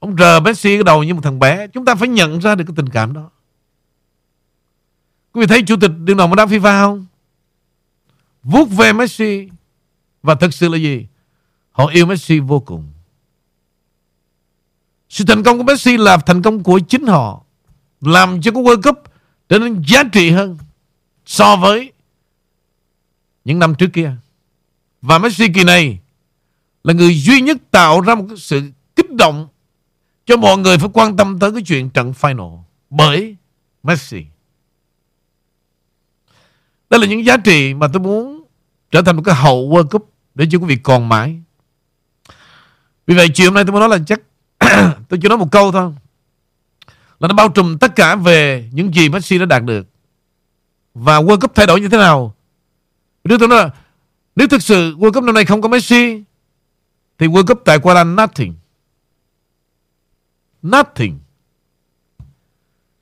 [0.00, 1.66] Ông rờ Messi cái đầu như một thằng bé.
[1.66, 3.30] Chúng ta phải nhận ra được cái tình cảm đó.
[5.32, 7.06] Quý vị thấy chủ tịch đường đồng đá FIFA không?
[8.42, 9.48] Vuốt về Messi.
[10.22, 11.06] Và thực sự là gì?
[11.72, 12.92] Họ yêu Messi vô cùng.
[15.08, 17.44] Sự thành công của Messi là thành công của chính họ,
[18.00, 19.02] Làm cho cái World Cup
[19.48, 20.58] trở nên giá trị hơn
[21.26, 21.92] So với
[23.44, 24.12] những năm trước kia.
[25.02, 25.98] Và Messi kỳ này
[26.84, 28.62] Là người duy nhất tạo ra một sự
[28.96, 29.48] kích động
[30.30, 32.58] cho mọi người phải quan tâm tới cái chuyện trận final
[32.90, 33.36] Bởi
[33.82, 34.24] Messi.
[36.90, 38.44] Đây là những giá trị mà tôi muốn
[38.90, 41.40] Trở thành một cái hậu World Cup Để cho quý vị còn mãi.
[43.06, 44.20] Vì vậy, chiều hôm nay tôi muốn nói là chắc
[45.08, 45.92] Tôi chỉ nói một câu thôi.
[47.20, 49.86] Là nó bao trùm tất cả về Những gì Messi đã đạt được.
[50.94, 52.34] Và World Cup thay đổi như thế nào?
[53.24, 53.70] Nếu tôi nói là,
[54.36, 56.22] Nếu thực sự World Cup năm nay không có Messi,
[57.18, 58.59] Thì World Cup tại Qatar nothing
[60.62, 61.18] Nothing.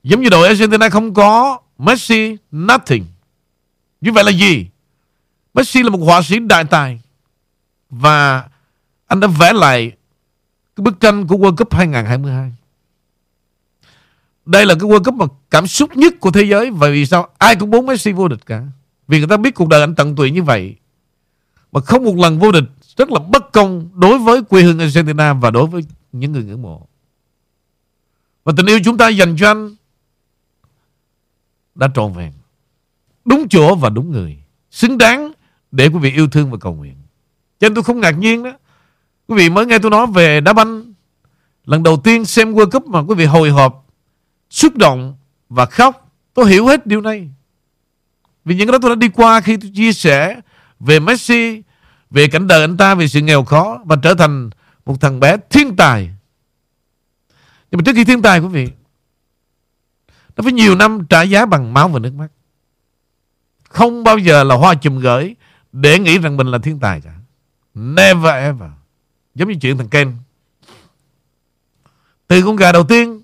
[0.03, 3.05] Giống như đội Argentina không có Messi, Nothing.
[4.01, 4.67] Như vậy là gì?
[5.55, 7.01] Messi là một họa sĩ đại tài.
[7.91, 8.49] Và
[9.07, 9.93] Anh đã vẽ lại
[10.77, 12.53] Cái bức tranh của World Cup 2022
[14.47, 16.71] Đây là cái World Cup mà cảm xúc nhất của thế giới.
[16.71, 18.63] Và vì sao ai cũng muốn Messi vô địch cả?
[19.09, 20.77] Vì người ta biết cuộc đời anh tận tụy như vậy.
[21.73, 22.65] Mà không một lần vô địch
[22.97, 25.83] Rất là bất công đối với quê hương Argentina Và đối với
[26.13, 26.88] những người ngưỡng mộ.
[28.49, 29.75] Và tình yêu chúng ta dành cho anh
[31.75, 32.33] Đã trọn vẹn
[33.25, 34.39] Đúng chỗ và đúng người
[34.71, 35.33] Xứng đáng
[35.71, 36.95] để quý vị yêu thương và cầu nguyện.
[37.61, 38.53] Cho nên tôi không ngạc nhiên đó.
[39.27, 40.93] Quý vị mới nghe tôi nói về đá banh.
[41.65, 43.87] Lần đầu tiên xem World Cup mà quý vị hồi hộp,
[44.51, 45.17] xúc động
[45.49, 46.13] và khóc.
[46.35, 47.31] Tôi hiểu hết điều này.
[48.45, 50.41] Vì những cái đó tôi đã đi qua khi tôi chia sẻ
[50.81, 51.63] về Messi,
[52.11, 54.51] về cảnh đời anh ta, về sự nghèo khó và trở thành
[54.87, 56.11] một thằng bé thiên tài.
[57.71, 58.69] Nhưng mà trước khi thiên tài quý vị,
[60.37, 62.29] nó phải nhiều năm trả giá bằng máu và nước mắt.
[63.69, 65.37] Không bao giờ là hoa chùm gửi
[65.73, 67.15] để nghĩ rằng mình là thiên tài cả.
[67.75, 68.71] Never ever.
[69.35, 70.17] Giống như chuyện thằng Ken.
[72.27, 73.23] Từ con gà đầu tiên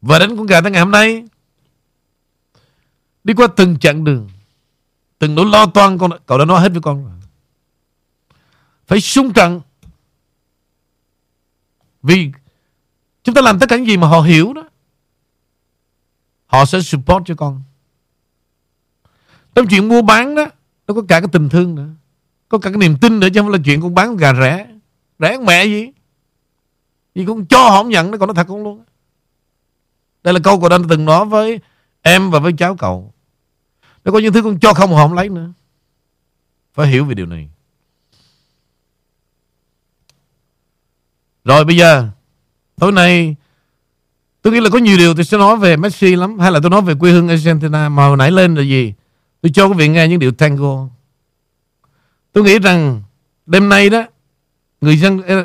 [0.00, 1.24] và đến con gà tới ngày hôm nay
[3.24, 4.30] đi qua từng chặng đường
[5.18, 7.14] từng nỗi lo toan con cậu đã nói hết với con rồi.
[8.86, 9.60] Phải sung trận
[12.02, 12.32] vì
[13.24, 14.68] chúng ta làm tất cả những gì mà họ hiểu đó,
[16.46, 17.62] họ sẽ support cho con.
[19.54, 20.46] Trong chuyện mua bán đó,
[20.86, 21.88] Nó có cả cái tình thương nữa,
[22.48, 24.66] Có cả cái niềm tin nữa, chứ không là chuyện con bán gà rẻ.
[25.18, 25.90] Rẻ mẹ gì?
[27.14, 28.84] Vì con cho họ không nhận nó còn nó thật con luôn.
[30.22, 31.60] Đây là câu của anh từng nói với
[32.02, 33.12] Em và với cháu cậu.
[34.04, 35.52] Nó có những thứ con cho không họ không lấy nữa.
[36.74, 37.50] Phải hiểu về điều này.
[41.44, 42.08] Rồi bây giờ,
[42.80, 43.36] Tối nay,
[44.42, 46.70] Tôi nghĩ là có nhiều điều tôi sẽ nói về Messi lắm, Hay là tôi
[46.70, 47.88] nói về quê hương Argentina.
[47.88, 48.94] Mà hồi nãy lên là gì?
[49.42, 50.88] Tôi cho quý vị nghe những điệu tango.
[52.32, 53.02] Tôi nghĩ rằng
[53.46, 54.04] Đêm nay đó,
[54.80, 55.44] Người dân ờ,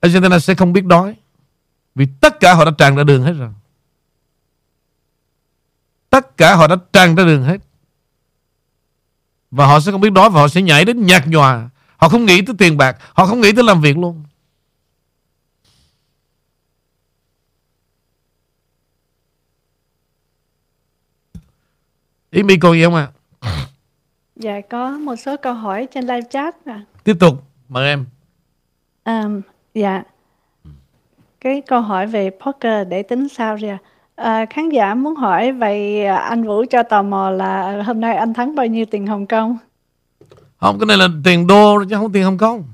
[0.00, 1.14] Argentina sẽ không biết đói.
[1.94, 3.50] Vì tất cả họ đã tràn ra đường hết rồi.
[6.10, 7.56] Tất cả họ đã tràn ra đường hết.
[9.50, 11.70] Và họ sẽ không biết đói Và họ sẽ nhảy đến nhạc nhòa.
[11.96, 14.24] Họ không nghĩ tới tiền bạc, Họ không nghĩ tới làm việc luôn.
[22.36, 23.08] Ý mi còn gì không ạ?
[23.40, 23.50] À?
[24.36, 26.80] Dạ có một số câu hỏi trên live chat à.
[27.04, 27.34] Tiếp tục,
[27.68, 28.04] mời em.
[29.04, 29.24] À,
[29.74, 30.02] dạ.
[31.40, 33.78] Cái câu hỏi về poker để tính sao ra.
[34.16, 38.34] À, khán giả muốn hỏi vậy anh Vũ cho tò mò là hôm nay anh
[38.34, 39.58] thắng bao nhiêu tiền Hồng Kông?
[40.56, 42.64] Không, cái này là tiền đô chứ không tiền Hồng Kông.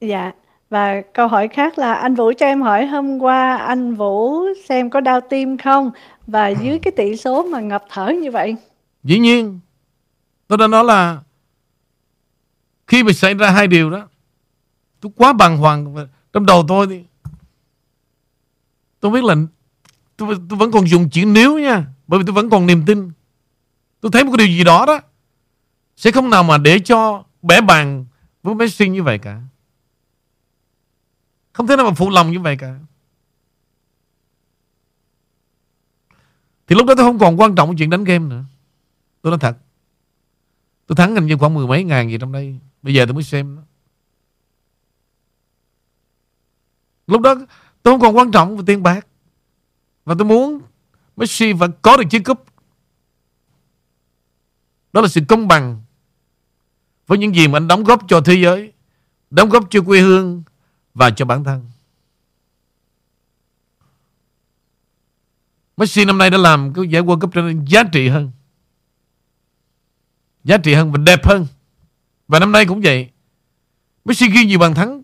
[0.00, 0.32] Dạ.
[0.70, 4.90] Và câu hỏi khác là anh Vũ cho em hỏi hôm qua anh Vũ xem
[4.90, 5.90] có đau tim không
[6.26, 8.56] và dưới cái tỷ số mà ngập thở như vậy.
[9.02, 9.60] Dĩ nhiên.
[10.48, 11.20] Tôi đã nói là
[12.86, 14.08] khi mà xảy ra hai điều đó
[15.00, 17.04] tôi quá bàng hoàng trong đầu tôi thì
[19.00, 19.34] tôi biết là
[20.16, 23.10] tôi, tôi vẫn còn dùng chữ nếu nha bởi vì tôi vẫn còn niềm tin
[24.00, 25.00] tôi thấy một cái điều gì đó đó
[25.96, 28.06] sẽ không nào mà để cho bẻ bàn
[28.42, 29.40] với Messi như vậy cả
[31.52, 32.74] không thể nào mà phụ lòng như vậy cả
[36.66, 38.44] Thì lúc đó tôi không còn quan trọng chuyện đánh game nữa.
[39.22, 39.56] Tôi nói thật.
[40.86, 42.58] Tôi thắng hình như khoảng mười mấy ngàn gì trong đây.
[42.82, 43.62] Bây giờ tôi mới xem đó.
[47.06, 47.34] Lúc đó
[47.82, 49.06] tôi không còn quan trọng về tiền bạc.
[50.04, 50.60] Và tôi muốn
[51.16, 52.44] Messi vẫn có được chiếc cúp.
[54.92, 55.82] Đó là sự công bằng
[57.06, 58.72] Với những gì mà anh đóng góp cho thế giới,
[59.30, 60.42] Đóng góp cho quê hương
[60.94, 61.70] Và cho bản thân.
[65.76, 68.30] Messi năm nay đã làm cái giải World Cup trở nên giá trị hơn.
[70.44, 71.46] Giá trị hơn và đẹp hơn.
[72.28, 73.10] Và năm nay cũng vậy.
[74.04, 75.02] Messi ghi nhiều bàn thắng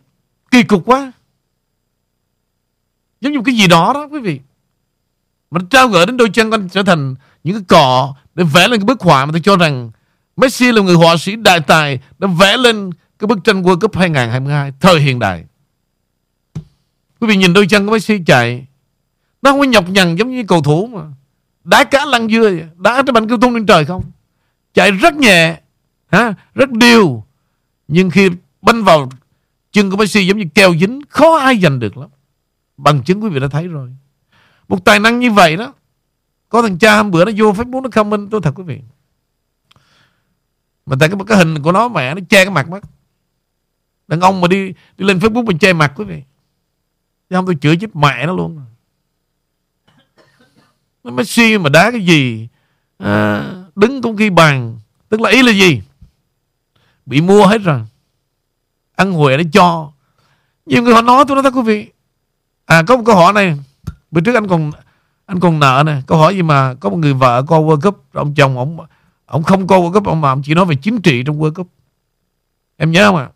[0.50, 1.12] Kỳ cục quá.
[3.20, 4.40] Giống như cái gì đó đó, quý vị.
[5.50, 7.14] Mà trao gửi đến đôi chân anh trở thành
[7.44, 9.90] Những cái cọ Để vẽ lên cái bức họa mà tôi cho rằng
[10.36, 13.96] Messi là người họa sĩ đại tài Đã vẽ lên cái bức tranh World Cup
[13.96, 15.44] 2022 Thời hiện đại.
[17.20, 18.66] Quý vị nhìn đôi chân của Messi chạy
[19.42, 21.02] nó không có nhọc nhằn giống như cầu thủ mà.
[21.64, 24.10] Đá cá lăn dưa Đá trên bánh kêu tung lên trời không?
[24.74, 25.60] Chạy rất nhẹ
[26.06, 27.24] ha, Rất điều
[27.88, 28.30] Nhưng khi
[28.62, 29.10] banh vào
[29.72, 32.10] chân của Messi giống như keo dính Khó ai giành được lắm.
[32.76, 33.90] Bằng chứng quý vị đã thấy rồi.
[34.68, 35.74] Một tài năng như vậy đó
[36.48, 38.80] Có thằng cha hôm bữa nó vô Facebook nó comment Tôi thật quý vị.
[40.86, 42.80] Mà tại cái, cái hình của nó mẹ Nó che cái mặt mất
[44.10, 46.22] Đàn ông mà đi đi lên Facebook mình che mặt quý vị.
[47.30, 48.60] Chứ không tôi chửi chết mẹ nó luôn.
[51.04, 52.48] Messi mà đá cái gì?
[52.98, 53.44] À,
[53.76, 54.78] Đứng cũng ghi bàn.
[55.08, 55.82] Tức là ý là gì?
[57.06, 57.80] Bị mua hết rồi.
[58.96, 59.92] Ăn Huệ nó cho.
[60.66, 61.90] Nhiều người họ nói tôi nói thật quý vị.
[62.66, 63.58] À có một câu hỏi này.
[64.10, 64.70] Bữa trước anh còn
[65.26, 65.96] anh còn nợ nè.
[66.06, 68.78] Câu hỏi gì mà có một người vợ coi World Cup Ông chồng ông
[69.26, 71.52] ông không coi World Cup Ông mà ông chỉ nói về chính trị trong World
[71.52, 71.68] Cup.
[72.76, 73.28] Em nhớ không ạ?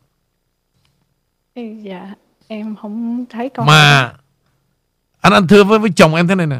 [1.82, 2.14] Dạ
[2.46, 4.14] Em không thấy câu Mà
[5.20, 6.58] Anh anh thưa với với chồng em thế này nè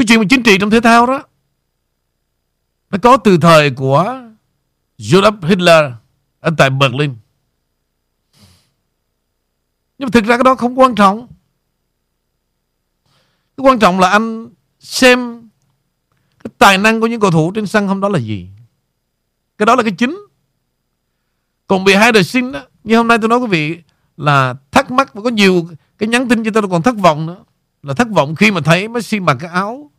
[0.00, 1.22] cái chuyện mà chính trị trong thể thao đó
[2.90, 4.20] Nó có từ thời của
[4.98, 5.92] Joseph Hitler
[6.40, 7.16] Ở tại Berlin.
[9.98, 11.28] Nhưng mà thực ra cái đó không quan trọng.
[13.56, 14.48] Cái quan trọng là anh
[14.78, 15.48] xem
[16.44, 18.48] Cái tài năng của những cầu thủ trên sân hôm đó là gì.
[19.58, 20.26] Cái đó là cái chính.
[21.66, 23.82] Còn bị hai đời sinh đó, Như hôm nay tôi nói quý vị,
[24.16, 27.44] Là thắc mắc và có nhiều Cái nhắn tin cho tôi còn thất vọng nữa.
[27.82, 29.89] Là thất vọng khi mà thấy Messi mặc cái áo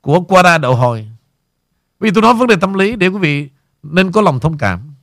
[0.00, 1.08] của Quara đậu hồi
[2.00, 3.48] Vì tôi nói vấn đề tâm lý Để quý vị
[3.82, 4.94] nên có lòng thông cảm.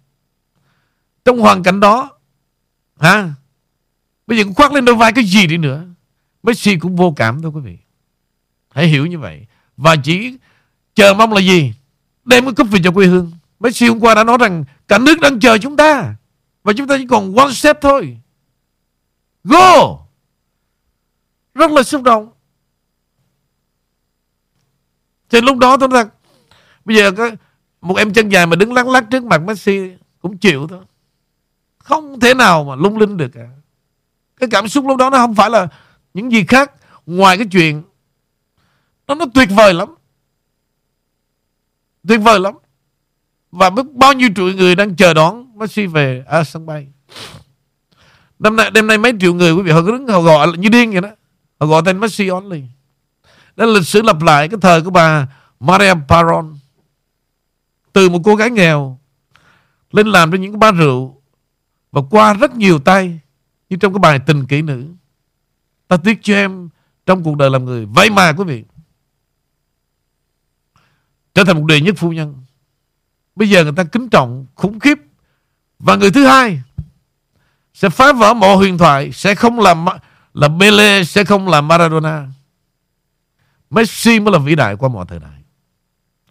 [1.26, 2.10] Trong hoàn cảnh đó
[3.00, 3.34] ha
[4.28, 5.86] Bây giờ cũng khoác lên đôi vai cái gì đi nữa?
[6.44, 7.78] Messi cũng vô cảm thôi quý vị.
[8.70, 9.46] Hãy hiểu như vậy.
[9.78, 10.38] Và chỉ
[10.96, 11.74] chờ mong là gì?
[12.26, 13.32] Đem cái cúp về cho quê hương.
[13.60, 16.16] Messi hôm qua đã nói rằng Cả nước đang chờ chúng ta.
[16.64, 18.18] Và chúng ta chỉ còn one step thôi.
[19.44, 19.98] Go!
[21.54, 22.32] Rất là xúc động.
[25.30, 26.10] Thì lúc đó tôi nói rằng
[26.86, 27.32] Bây giờ có
[27.82, 30.80] một em chân dài mà đứng lắc lắc trước mặt Messi Cũng chịu thôi.
[31.78, 33.48] Không thể nào mà lung linh được cả.
[34.40, 35.68] Cái cảm xúc lúc đó nó không phải là
[36.14, 36.72] Những gì khác
[37.06, 37.84] Ngoài cái chuyện
[39.08, 39.96] Nó nó tuyệt vời lắm.
[42.08, 42.54] Tuyệt vời lắm.
[43.52, 46.88] Và biết bao nhiêu triệu người đang chờ đón Messi về ở sân bay.
[48.40, 50.70] Năm nay, đêm nay mấy triệu người quý vị họ cứ đứng họ gọi như
[50.70, 51.10] điên vậy đó.
[51.60, 52.62] Họ gọi tên Messi only.
[53.56, 55.28] Đó là lịch sử lặp lại cái thời của bà
[55.60, 56.58] Maria Paron
[57.94, 59.00] Từ một cô gái nghèo
[59.92, 61.22] Lên làm cho những cái ba rượu
[61.92, 63.20] Và qua rất nhiều tay
[63.70, 64.86] Như trong cái bài tình kỹ nữ.
[65.88, 66.70] Ta tiếc cho em
[67.06, 67.86] Trong cuộc đời làm người.
[67.86, 68.64] Vậy mà quý vị,
[71.34, 72.36] Trở thành một đệ nhất phu nhân.
[73.36, 74.98] Bây giờ người ta kính trọng, khủng khiếp.
[75.80, 76.62] Và người thứ hai
[77.74, 79.86] Sẽ phá vỡ mọi huyền thoại, Sẽ không làm
[80.34, 82.28] là Pele, Sẽ không làm Maradona.
[83.70, 85.42] Messi mới là vĩ đại qua mọi thời đại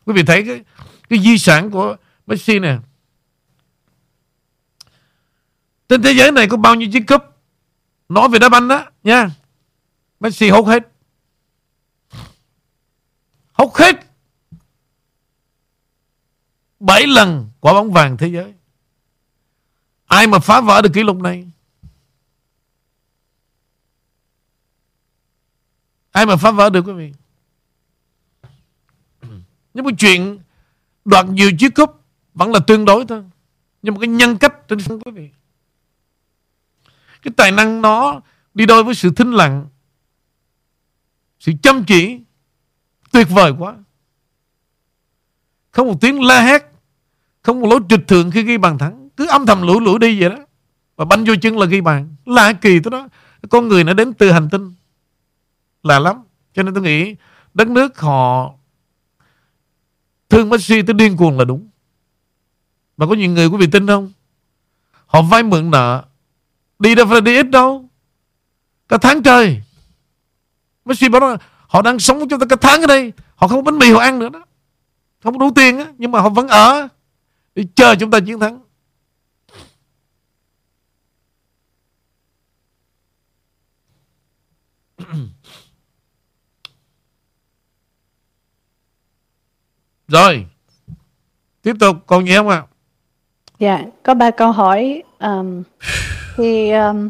[0.04, 0.64] Quý vị thấy cái,
[1.08, 2.78] cái di sản của Messi nè
[5.88, 7.22] Trên thế giới này có bao nhiêu chiếc cúp
[8.08, 9.30] Nói về đá banh đó nha
[10.20, 10.88] Messi hốt hết
[13.52, 14.14] Hốt hết
[16.84, 18.54] 7 lần quả bóng vàng thế giới.
[20.06, 21.48] Ai mà phá vỡ được kỷ lục này?
[26.10, 27.12] Ai mà phá vỡ được quý vị?
[29.74, 30.38] Nhưng mà chuyện
[31.04, 32.02] đoạt nhiều chiếc cúp
[32.34, 33.22] vẫn là tương đối thôi.
[33.82, 35.30] Nhưng mà cái nhân cách trên sân quý vị.
[37.22, 38.20] Cái tài năng nó
[38.54, 39.66] đi đôi với sự thinh lặng.
[41.40, 42.20] Sự chăm chỉ.
[43.12, 43.74] Tuyệt vời quá.
[45.70, 46.74] Không một tiếng la hét,
[47.44, 50.20] không một lối trịch thượng khi ghi bàn thắng Cứ âm thầm lũ lũ đi
[50.20, 50.36] vậy đó
[50.96, 53.08] Và banh vô chân là ghi bàn Lạ kỳ tới đó
[53.50, 54.72] Con người nó đến từ hành tinh
[55.82, 56.16] Lạ lắm
[56.54, 57.16] Cho nên tôi nghĩ
[57.54, 58.54] Đất nước họ
[60.34, 61.68] Thương Messi tới điên cuồng là đúng.
[62.96, 64.12] Mà có nhiều người quý vị tin không?
[65.06, 66.04] Họ vay mượn nợ
[66.78, 67.88] Đi đâu phải đi ít đâu.
[68.88, 69.62] Cả tháng trời.
[70.84, 73.12] Messi bảo đó, họ đang sống cho ta cả tháng ở đây.
[73.36, 74.44] Họ không có bánh mì họ ăn nữa đó.
[75.22, 76.88] Không có đủ tiền á Nhưng mà họ vẫn ở
[77.54, 78.58] Để chờ chúng ta chiến thắng.
[90.14, 90.46] Rồi
[91.62, 92.56] Tiếp tục còn gì không ạ?
[92.56, 92.66] À?
[93.58, 95.02] Dạ, có ba câu hỏi.
[95.18, 95.62] Um,
[96.36, 97.08] thì um,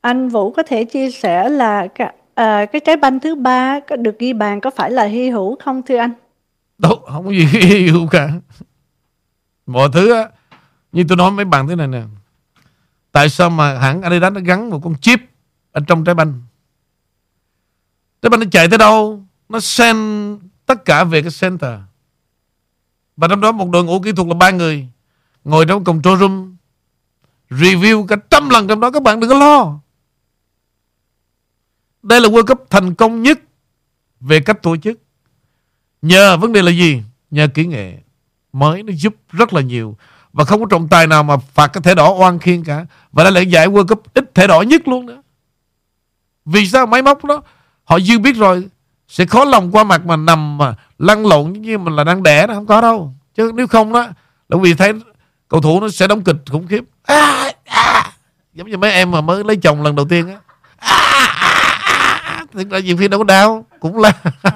[0.00, 3.96] anh Vũ có thể chia sẻ là cái, uh, cái trái banh thứ ba có
[3.96, 6.12] được ghi bàn có phải là hy hữu không thưa anh?
[6.78, 8.30] Đâu, không có gì hy hữu cả.
[9.66, 10.28] Mọi thứ á,
[10.92, 12.02] như tôi nói mấy bạn thế này nè.
[13.12, 15.20] Tại sao mà hãng Adidas nó gắn một con chip
[15.72, 16.42] ở trong trái banh?
[18.22, 19.22] Trái banh nó chạy tới đâu?
[19.48, 19.98] Nó send
[20.66, 21.78] tất cả về cái center.
[23.16, 24.88] Và trong đó một đội ngũ kỹ thuật là ba người.
[25.44, 26.56] Ngồi trong control room,
[27.50, 29.78] Review cả trăm lần trong đó, Các bạn đừng có lo.
[32.02, 33.40] Đây là World Cup thành công nhất
[34.20, 34.98] Về cách tổ chức.
[36.02, 37.02] Nhờ vấn đề là gì?
[37.30, 37.98] Nhờ kỹ nghệ
[38.52, 39.96] mới, nó giúp rất là nhiều.
[40.32, 42.86] Và không có trọng tài nào mà phạt cái thẻ đỏ oan khiên cả.
[43.12, 45.22] Và đây là giải World Cup ít thẻ đỏ nhất luôn nữa.
[46.44, 46.86] Vì sao?
[46.86, 47.42] Máy móc đó,
[47.84, 48.68] Họ dư biết rồi.
[49.08, 52.46] Sẽ khó lòng qua mặt mà nằm mà lăn lộn như mình là đang đẻ
[52.46, 53.14] nó Không có đâu.
[53.36, 54.08] Chứ nếu không đó
[54.48, 54.92] là vì thấy
[55.48, 56.84] cầu thủ nó sẽ đóng kịch khủng khiếp.
[57.02, 58.12] À, à,
[58.54, 60.36] giống như mấy em mà mới lấy chồng lần đầu tiên á.
[60.76, 60.96] À,
[61.40, 61.48] à,
[61.82, 64.12] à, à thực ra nhiều khi đâu có đau cũng là.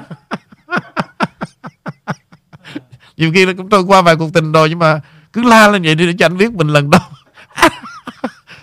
[3.17, 5.01] Nhiều khi nó cũng trôi qua vài cuộc tình rồi nhưng mà
[5.33, 7.01] cứ la lên vậy đi để cho anh biết mình lần đầu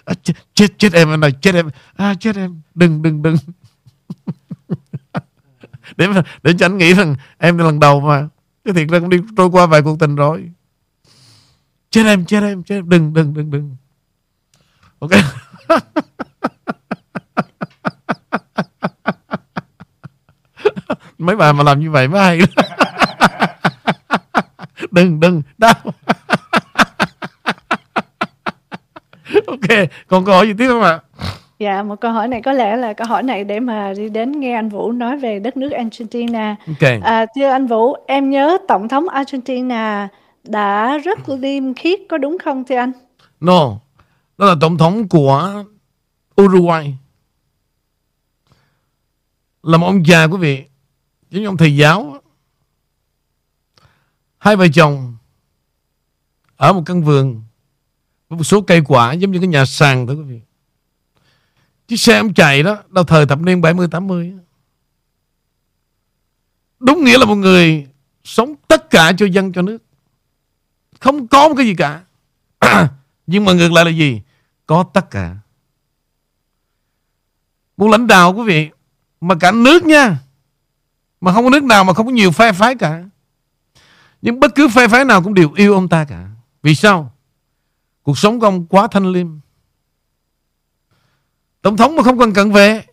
[0.06, 1.70] à, chết, chết chết em anh này chết em.
[1.98, 2.62] À, chết em.
[2.76, 3.36] Đừng đừng đừng
[5.98, 6.08] để
[6.44, 8.28] để cho anh nghĩ rằng em là lần đầu mà.
[8.66, 10.52] Chứ thiệt ra cũng đi trôi qua vài cuộc tình rồi.
[11.90, 12.90] Chết em chết em chết em.
[12.90, 13.76] đừng đừng đừng đừng.
[15.00, 15.12] Ok.
[21.18, 22.40] Mấy bà mà làm như vậy mới hay.
[24.92, 25.42] Đừng đừng.
[25.58, 25.74] Đau.
[29.48, 29.70] Ok,
[30.08, 31.00] còn câu hỏi gì tiếp không ạ?
[31.60, 34.40] Dạ, một câu hỏi này có lẽ là câu hỏi này để mà đi đến
[34.40, 36.56] nghe anh Vũ nói về đất nước Argentina.
[36.68, 36.90] Ok.
[37.04, 40.08] À, thưa anh Vũ, em nhớ Tổng thống Argentina
[40.44, 42.92] đã rất liêm khiết có đúng không thưa anh?
[43.40, 43.80] No,
[44.38, 45.64] đó là tổng thống của
[46.42, 46.96] Uruguay.
[49.64, 50.64] Là một ông già quý vị,
[51.30, 52.18] giống như ông thầy giáo.
[54.38, 55.16] Hai vợ chồng
[56.56, 57.44] ở một căn vườn
[58.30, 60.42] với một số cây quả giống như cái nhà sàn thôi quý vị.
[61.88, 64.38] Chiếc xe ông chạy đó, Đâu thời thập niên 70-80
[66.80, 67.88] Đúng nghĩa là một người
[68.24, 69.78] Sống tất cả cho dân, cho nước.
[71.00, 72.04] Không có một cái gì cả.
[73.28, 74.22] Nhưng mà ngược lại là gì?
[74.66, 75.36] Có tất cả.
[77.78, 78.70] Một lãnh đạo quý vị,
[79.22, 80.18] Mà cả nước nha,
[81.22, 83.04] Mà không có nước nào mà không có nhiều phe phái cả.
[84.22, 86.30] Nhưng bất cứ phe phái nào cũng đều yêu ông ta cả.
[86.64, 87.14] Vì sao?
[88.04, 89.28] Cuộc sống của ông quá thanh liêm.
[91.68, 92.86] Tổng thống mà không cần cận về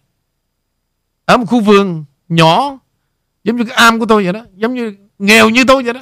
[1.24, 2.78] Ở một khu vườn nhỏ,
[3.44, 6.00] Giống như cái am của tôi vậy đó, Giống như nghèo như tôi vậy đó.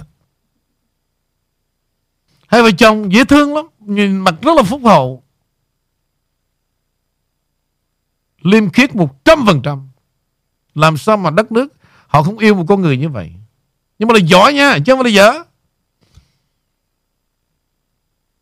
[2.47, 5.23] Hai vợ chồng dễ thương lắm, Nhìn mặt rất là phúc hậu.
[8.43, 9.89] Liêm khiết một trăm phần trăm.
[10.74, 11.73] Làm sao mà đất nước
[12.07, 13.32] Họ không yêu một con người như vậy?
[13.99, 15.32] Nhưng mà là giỏi nha, Chứ không phải là dở.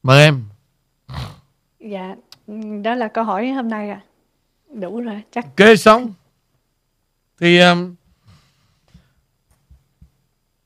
[0.02, 0.44] Mời em.
[1.80, 2.14] Dạ
[2.82, 4.00] Đó là câu hỏi hôm nay à
[4.72, 5.56] đủ rồi chắc.
[5.56, 6.12] Kê xong
[7.40, 7.94] thì um,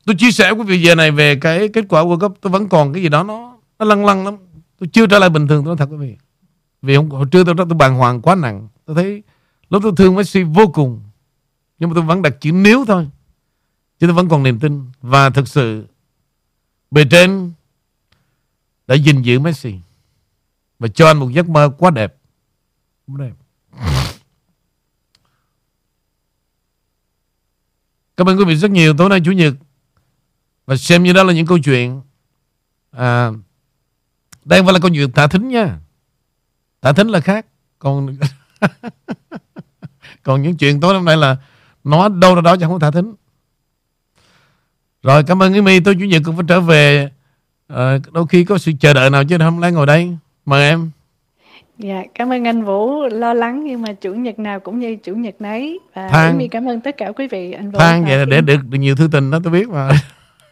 [0.04, 2.38] tôi chia sẻ quý vị giờ này về cái kết quả World Cup.
[2.40, 4.36] Tôi vẫn còn cái gì đó nó nó lăng lăng lắm.
[4.78, 6.16] Tôi chưa trở lại bình thường tôi nói thật quý vị.
[6.82, 8.68] Vì hôm hồi trưa tôi tôi bàng hoàng quá nặng.
[8.84, 9.22] Tôi thấy
[9.70, 11.02] lúc tôi thương Messi vô cùng.
[11.78, 13.08] Nhưng mà tôi vẫn đặt chữ nếu thôi.
[13.98, 14.84] Chứ tôi vẫn còn niềm tin.
[15.00, 15.86] Và thực sự
[16.90, 17.52] bề trên
[18.86, 19.74] đã gìn giữ Messi.
[20.78, 22.16] Và cho anh một giấc mơ quá đẹp.
[23.06, 23.32] Quá đẹp.
[28.16, 28.94] Cảm ơn quý vị rất nhiều.
[28.96, 29.54] Tối nay Chủ nhật.
[30.66, 32.00] Và xem như đó là những câu chuyện
[32.90, 33.30] à,
[34.44, 35.78] Đây không phải là câu chuyện thả thính nha.
[36.82, 37.46] Thả thính là khác.
[37.78, 38.16] Còn
[40.22, 41.36] Còn những chuyện tối hôm nay là
[41.84, 43.14] Nó đâu ra đó chẳng có thả thính.
[45.02, 47.10] Rồi cảm ơn Ymi Tôi Chủ nhật cũng phải trở về.
[47.68, 50.16] À, Đôi khi có sự chờ đợi nào chứ không lẽ ngồi đây.
[50.46, 50.90] Mời em.
[51.78, 55.14] Dạ, cảm ơn anh Vũ lo lắng nhưng mà chủ nhật nào cũng như chủ
[55.14, 55.80] nhật nấy.
[55.94, 56.48] Và Than.
[56.50, 57.78] cảm ơn tất cả quý vị anh Vũ.
[57.78, 59.90] Than vậy là để được, nhiều thư tình đó tôi biết mà.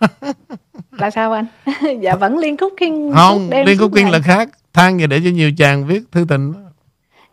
[0.99, 1.47] là sao anh?
[2.01, 4.49] Dạ vẫn liên khúc kinh không liên khúc kinh là khác.
[4.73, 6.53] Than vậy để cho nhiều chàng viết thư tình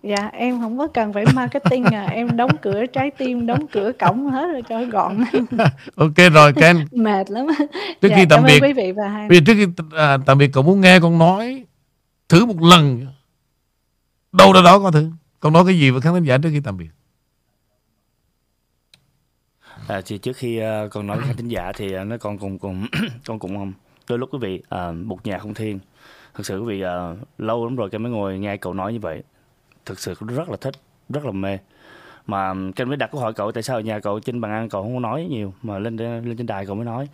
[0.03, 2.07] dạ em không có cần phải marketing à.
[2.11, 5.23] Em đóng cửa trái tim đóng cửa cổng hết rồi cho gọn.
[5.95, 7.47] Ok rồi Ken mệt lắm.
[8.01, 9.65] Trước dạ, khi tạm biệt quý vị và hai vì trước khi
[9.97, 11.63] à, tạm biệt cậu muốn nghe con nói
[12.29, 13.07] thử một lần
[14.31, 16.59] đâu đó đó có thử con nói cái gì với khán thính giả trước khi
[16.59, 16.89] tạm biệt?
[19.87, 22.37] À, thì trước khi uh, con nói với khán thính giả thì uh, nó con
[22.37, 22.85] cùng cùng
[23.25, 23.73] con cũng um,
[24.09, 25.79] đôi lúc quý vị uh, một nhà không thiên.
[26.33, 28.99] Thực sự quý vị uh, lâu lắm rồi cái mới ngồi nghe cậu nói như
[28.99, 29.23] vậy.
[29.85, 30.73] Thực sự rất là thích
[31.09, 31.57] rất là mê.
[32.27, 34.69] Mà cái mới đặt câu hỏi cậu tại sao ở nhà cậu trên bàn ăn
[34.69, 37.09] cậu không có nói nhiều mà lên lên trên đài cậu mới nói.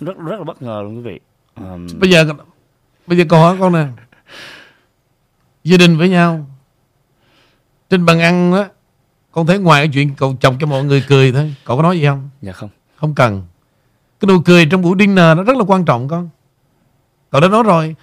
[0.00, 1.20] Rất rất là bất ngờ luôn quý vị.
[1.54, 1.86] Um...
[2.00, 2.24] bây giờ
[3.06, 3.86] bây giờ câu hỏi con nè
[5.66, 6.46] gia đình với nhau.
[7.90, 8.68] Trên bàn ăn á
[9.32, 11.54] con thấy ngoài cái chuyện cậu chồng cho mọi người cười thôi.
[11.64, 12.30] Cậu có nói gì không?
[12.42, 12.70] Dạ không.
[12.96, 13.42] Không cần.
[14.20, 16.28] Cái nụ cười trong buổi dinner nó rất là quan trọng con.
[17.30, 17.96] Cậu đã nói rồi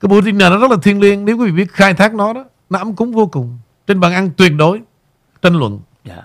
[0.00, 1.24] cái buổi dinner nó rất là thiêng liêng.
[1.24, 3.58] Nếu quý vị biết khai thác nó đó nó ấm cúng vô cùng.
[3.86, 4.80] Trên bàn ăn tuyệt đối
[5.42, 5.80] tranh luận.
[6.04, 6.24] Yeah.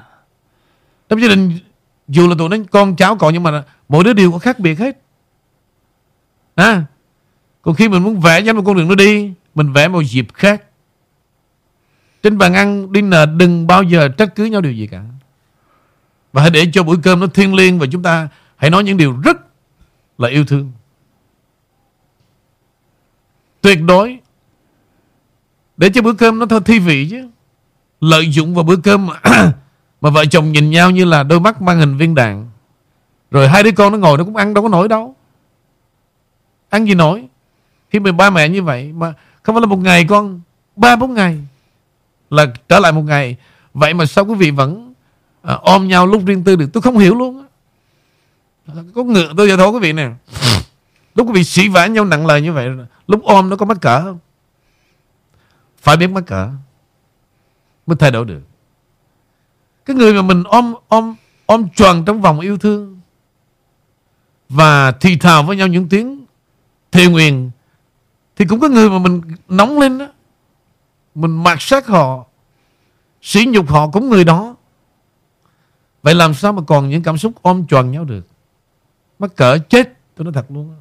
[1.10, 1.60] trong gia đình
[2.08, 4.80] dù là tụi nó con cháu cậu nhưng mà mỗi đứa đều có khác biệt
[4.80, 4.98] hết.
[6.56, 6.86] À,
[7.62, 10.28] còn khi mình muốn vẽ cho một con đường nó đi mình vẽ một dịp
[10.34, 10.64] khác
[12.24, 15.04] trên bàn ăn dinner đừng bao giờ trách cứ nhau điều gì cả.
[16.34, 18.98] Và hãy để cho bữa cơm nó thiêng liêng và chúng ta hãy nói những
[18.98, 19.38] điều rất
[20.18, 20.72] là yêu thương.
[23.62, 24.20] Tuyệt đối
[25.78, 27.30] để cho bữa cơm nó thật thi vị chứ.
[28.02, 29.20] Lợi dụng vào bữa cơm mà,
[30.02, 32.50] mà vợ chồng nhìn nhau như là đôi mắt mang hình viên đạn.
[33.32, 35.16] Rồi hai đứa con nó ngồi nó cũng ăn đâu có nổi đâu.
[36.70, 37.28] Ăn gì nổi?
[37.90, 39.14] Khi mà ba mẹ như vậy Mà
[39.44, 40.42] không phải là một ngày con
[40.76, 41.40] Ba bốn ngày.
[42.34, 43.36] Là trở lại một ngày.
[43.74, 44.94] Vậy mà sao quý vị vẫn
[45.42, 46.70] à, ôm nhau lúc riêng tư được?
[46.74, 47.46] Tôi không hiểu luôn
[48.96, 50.10] Có ngựa tôi cho thôi quý vị nè.
[51.16, 52.70] Lúc quý vị sĩ vã nhau nặng lời như vậy
[53.08, 54.20] Lúc ôm nó có mắc cỡ không?
[55.82, 56.50] Phải biết mắc cỡ
[57.86, 58.42] Mới thay đổi được.
[59.86, 61.16] Cái người mà mình ôm ôm
[61.46, 63.00] ôm tròn trong vòng yêu thương
[64.50, 66.26] Và thì thào với nhau những tiếng
[66.92, 67.52] Thề nguyện
[68.36, 70.08] Thì cũng có người mà mình nóng lên đó.
[71.16, 72.26] Mình mạt sát họ,
[73.22, 74.56] Sỉ nhục họ cũng người đó.
[76.04, 78.28] Vậy làm sao mà còn những cảm xúc ôm tròn nhau được?
[79.20, 80.76] Mắc cỡ chết, Tôi nói thật luôn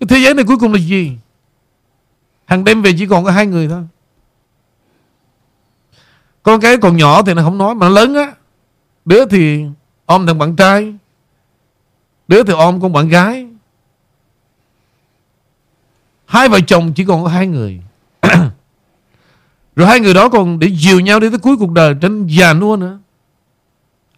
[0.00, 1.18] Cái thế giới này cuối cùng là gì?
[2.44, 3.82] Hàng đêm về chỉ còn có hai người thôi.
[6.42, 8.34] Con cái còn nhỏ thì nó không nói Mà lớn á.
[9.04, 9.64] Đứa thì
[10.06, 10.94] ôm thằng bạn trai,
[12.28, 13.48] Đứa thì ôm con bạn gái.
[16.26, 17.80] Hai vợ chồng chỉ còn có hai người.
[19.78, 22.54] Rồi hai người đó còn để dìu nhau đi tới cuối cuộc đời Trên già
[22.54, 22.98] nua nữa.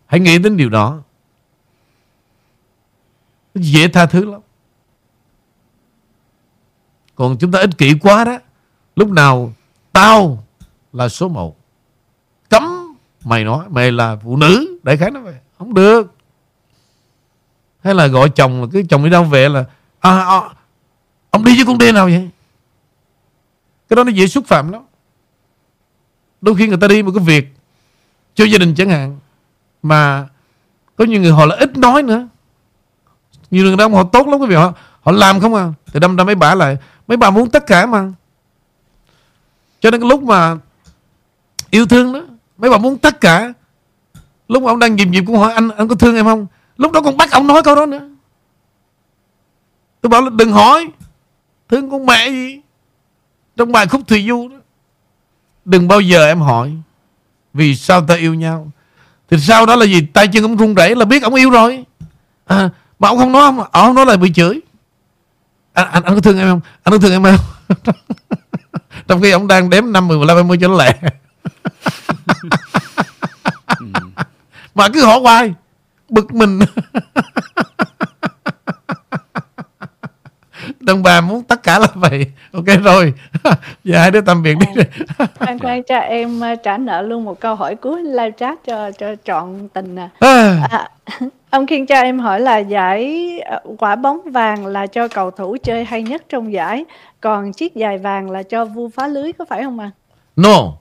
[0.06, 0.98] Hãy nghĩ đến điều đó.
[3.54, 4.40] Dễ tha thứ lắm.
[7.14, 8.38] Còn chúng ta ích kỷ quá đó
[8.96, 9.52] Lúc nào
[9.92, 10.44] tao
[10.92, 11.56] là số một.
[12.48, 15.34] Cấm mày nói Mày là phụ nữ Đại khái nói vậy.
[15.58, 16.14] Không được.
[17.84, 19.64] Hay là gọi chồng là cái chồng đi đâu về là
[20.00, 20.40] à, à,
[21.30, 22.30] Ông đi với con đê nào vậy?
[23.88, 24.82] Cái đó nó dễ xúc phạm lắm.
[26.40, 27.48] Đôi khi người ta đi một cái việc
[28.34, 29.18] Cho gia đình chẳng hạn,
[29.82, 30.28] Mà
[30.96, 32.28] Có nhiều người họ là ít nói nữa.
[33.50, 35.72] Nhiều người đàn ông họ tốt lắm quý vị họ Họ làm không à.
[35.86, 36.76] Thì đâm ra mấy bà lại,
[37.08, 38.12] Mấy bà muốn tất cả mà.
[39.80, 40.56] Cho nên cái lúc mà
[41.70, 42.20] Yêu thương đó,
[42.58, 43.52] Mấy bà muốn tất cả.
[44.48, 46.46] Lúc mà ông đang dìm dịp cũng hỏi, anh Anh có thương em không?
[46.76, 48.08] Lúc đó còn bắt ông nói câu đó nữa.
[50.00, 50.88] Tôi bảo là đừng hỏi,
[51.68, 52.60] Thương con mẹ gì?
[53.56, 54.56] Trong bài khúc Thùy Du đó.
[55.70, 56.72] Đừng bao giờ em hỏi
[57.54, 58.72] Vì sao ta yêu nhau.
[59.30, 60.06] Thì sau đó là gì?
[60.12, 61.84] Tay chân ông run rẩy là biết ông yêu rồi.
[62.46, 64.60] À, Mà ông không nói không Ông không nói là bị chửi.
[65.72, 66.60] Anh, anh, anh có thương em không?
[66.82, 67.36] Anh có thương em không?
[69.08, 70.94] Trong khi ông đang đếm năm mười mười lăm hai mươi cho nó lẹ.
[74.74, 75.54] Mà cứ hỏi hoài
[76.08, 76.58] bực mình
[80.80, 82.26] đàn bà muốn tất cả là vậy.
[82.52, 83.14] Ok rồi.
[83.84, 84.82] Giờ hai đứa tạm biệt đi.
[85.18, 88.58] À, anh khoan cho em ờ, trả nợ luôn một câu hỏi cuối live chat
[88.66, 90.68] cho cho trọn tình nè à.
[90.70, 90.88] à,
[91.50, 95.56] ông Kiên cho em hỏi là giải ờ, quả bóng vàng là cho cầu thủ
[95.62, 96.84] chơi hay nhất trong giải?
[97.20, 99.90] Còn chiếc giày vàng là cho vua phá lưới có phải không ạ?
[100.36, 100.72] No.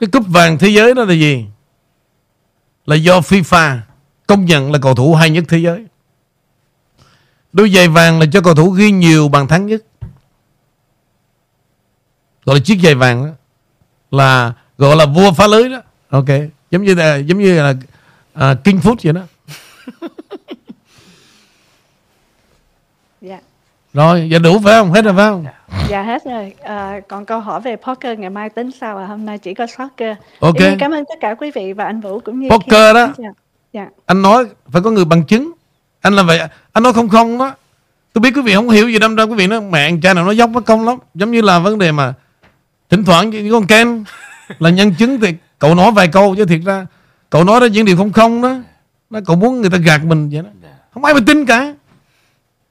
[0.00, 1.46] Cái cúp vàng thế giới đó là gì?
[2.86, 3.76] Là do FIFA
[4.26, 5.86] công nhận là cầu thủ hay nhất thế giới
[7.52, 9.82] Đôi giày vàng là cho cầu thủ ghi nhiều bàn thắng nhất
[12.44, 13.30] Gọi là chiếc giày vàng đó
[14.10, 16.28] Là gọi là vua phá lưới đó Ok
[16.70, 17.74] Giống như là, giống như là
[18.32, 19.20] à, King Food vậy đó
[23.20, 23.40] dạ.
[23.92, 24.92] Rồi giờ đủ phải không?
[24.92, 25.44] Hết rồi phải không?
[25.88, 29.06] Dạ hết rồi à, Còn câu hỏi về poker ngày mai tính sao à?
[29.06, 32.20] Hôm nay chỉ có soccer Ok Cảm ơn tất cả quý vị và anh Vũ
[32.20, 32.94] cũng như Poker Kim.
[32.94, 33.12] đó
[33.72, 33.88] dạ.
[34.06, 35.52] Anh nói phải có người bằng chứng
[36.06, 36.40] anh là vậy
[36.72, 37.54] anh nói không không đó
[38.12, 40.24] tôi biết quý vị không hiểu gì đâm ra quý vị nói mẹ cha nào
[40.24, 40.98] nó dốc mất công lắm.
[41.14, 42.14] Giống như là vấn đề mà
[42.90, 44.04] thỉnh thoảng với con Ken
[44.58, 46.86] là nhân chứng thì cậu nói vài câu chứ thiệt ra
[47.30, 48.56] cậu nói ra những điều không không đó
[49.10, 50.48] nó cậu muốn người ta gạt mình vậy đó.
[50.62, 50.68] Dạ.
[50.94, 51.74] không ai mà tin cả.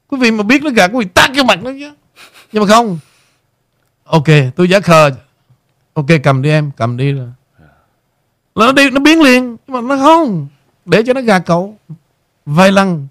[0.08, 1.92] Quý vị mà biết nó gạt quý vị tát cái mặt nó chứ.
[2.52, 2.98] Nhưng mà không.
[4.04, 5.10] Ok tôi giả khờ.
[5.94, 7.28] Ok cầm đi em cầm đi rồi.
[8.54, 10.48] Là nó đi nó biến liền nhưng mà nó không.
[10.84, 11.76] Để cho nó gạt cậu.
[12.46, 13.08] Vài lần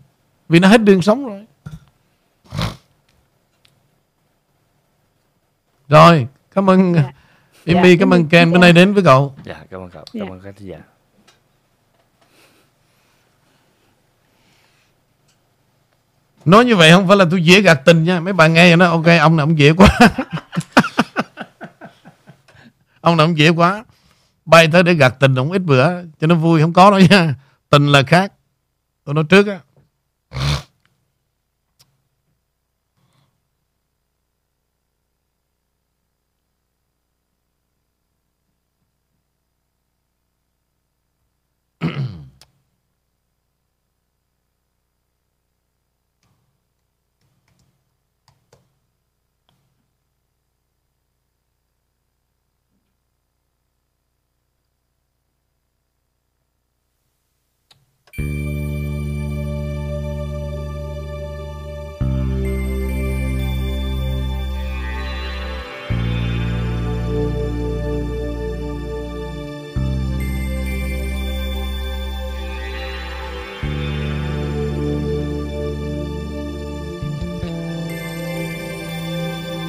[0.50, 1.46] vì nó hết đường sống rồi
[5.90, 7.12] rồi cảm ơn Dạ.
[7.76, 10.06] Amy Dạ, cảm ơn ơn Ken bữa nay đến với cậu Dạ, cảm ơn cậu.
[10.14, 10.20] Dạ.
[10.24, 10.78] Cảm ơn các thính giả.
[16.46, 18.78] nói như vậy không phải là tôi dễ gạt tình nha mấy bạn nghe rồi
[18.78, 19.90] nó ok ông này ông dễ quá
[23.02, 23.84] ông này ông dễ quá
[24.46, 27.36] bay tới để gạt tình ông ít bữa cho nó vui không có đâu nha
[27.70, 28.34] tình là khác
[29.04, 29.60] tôi nói trước á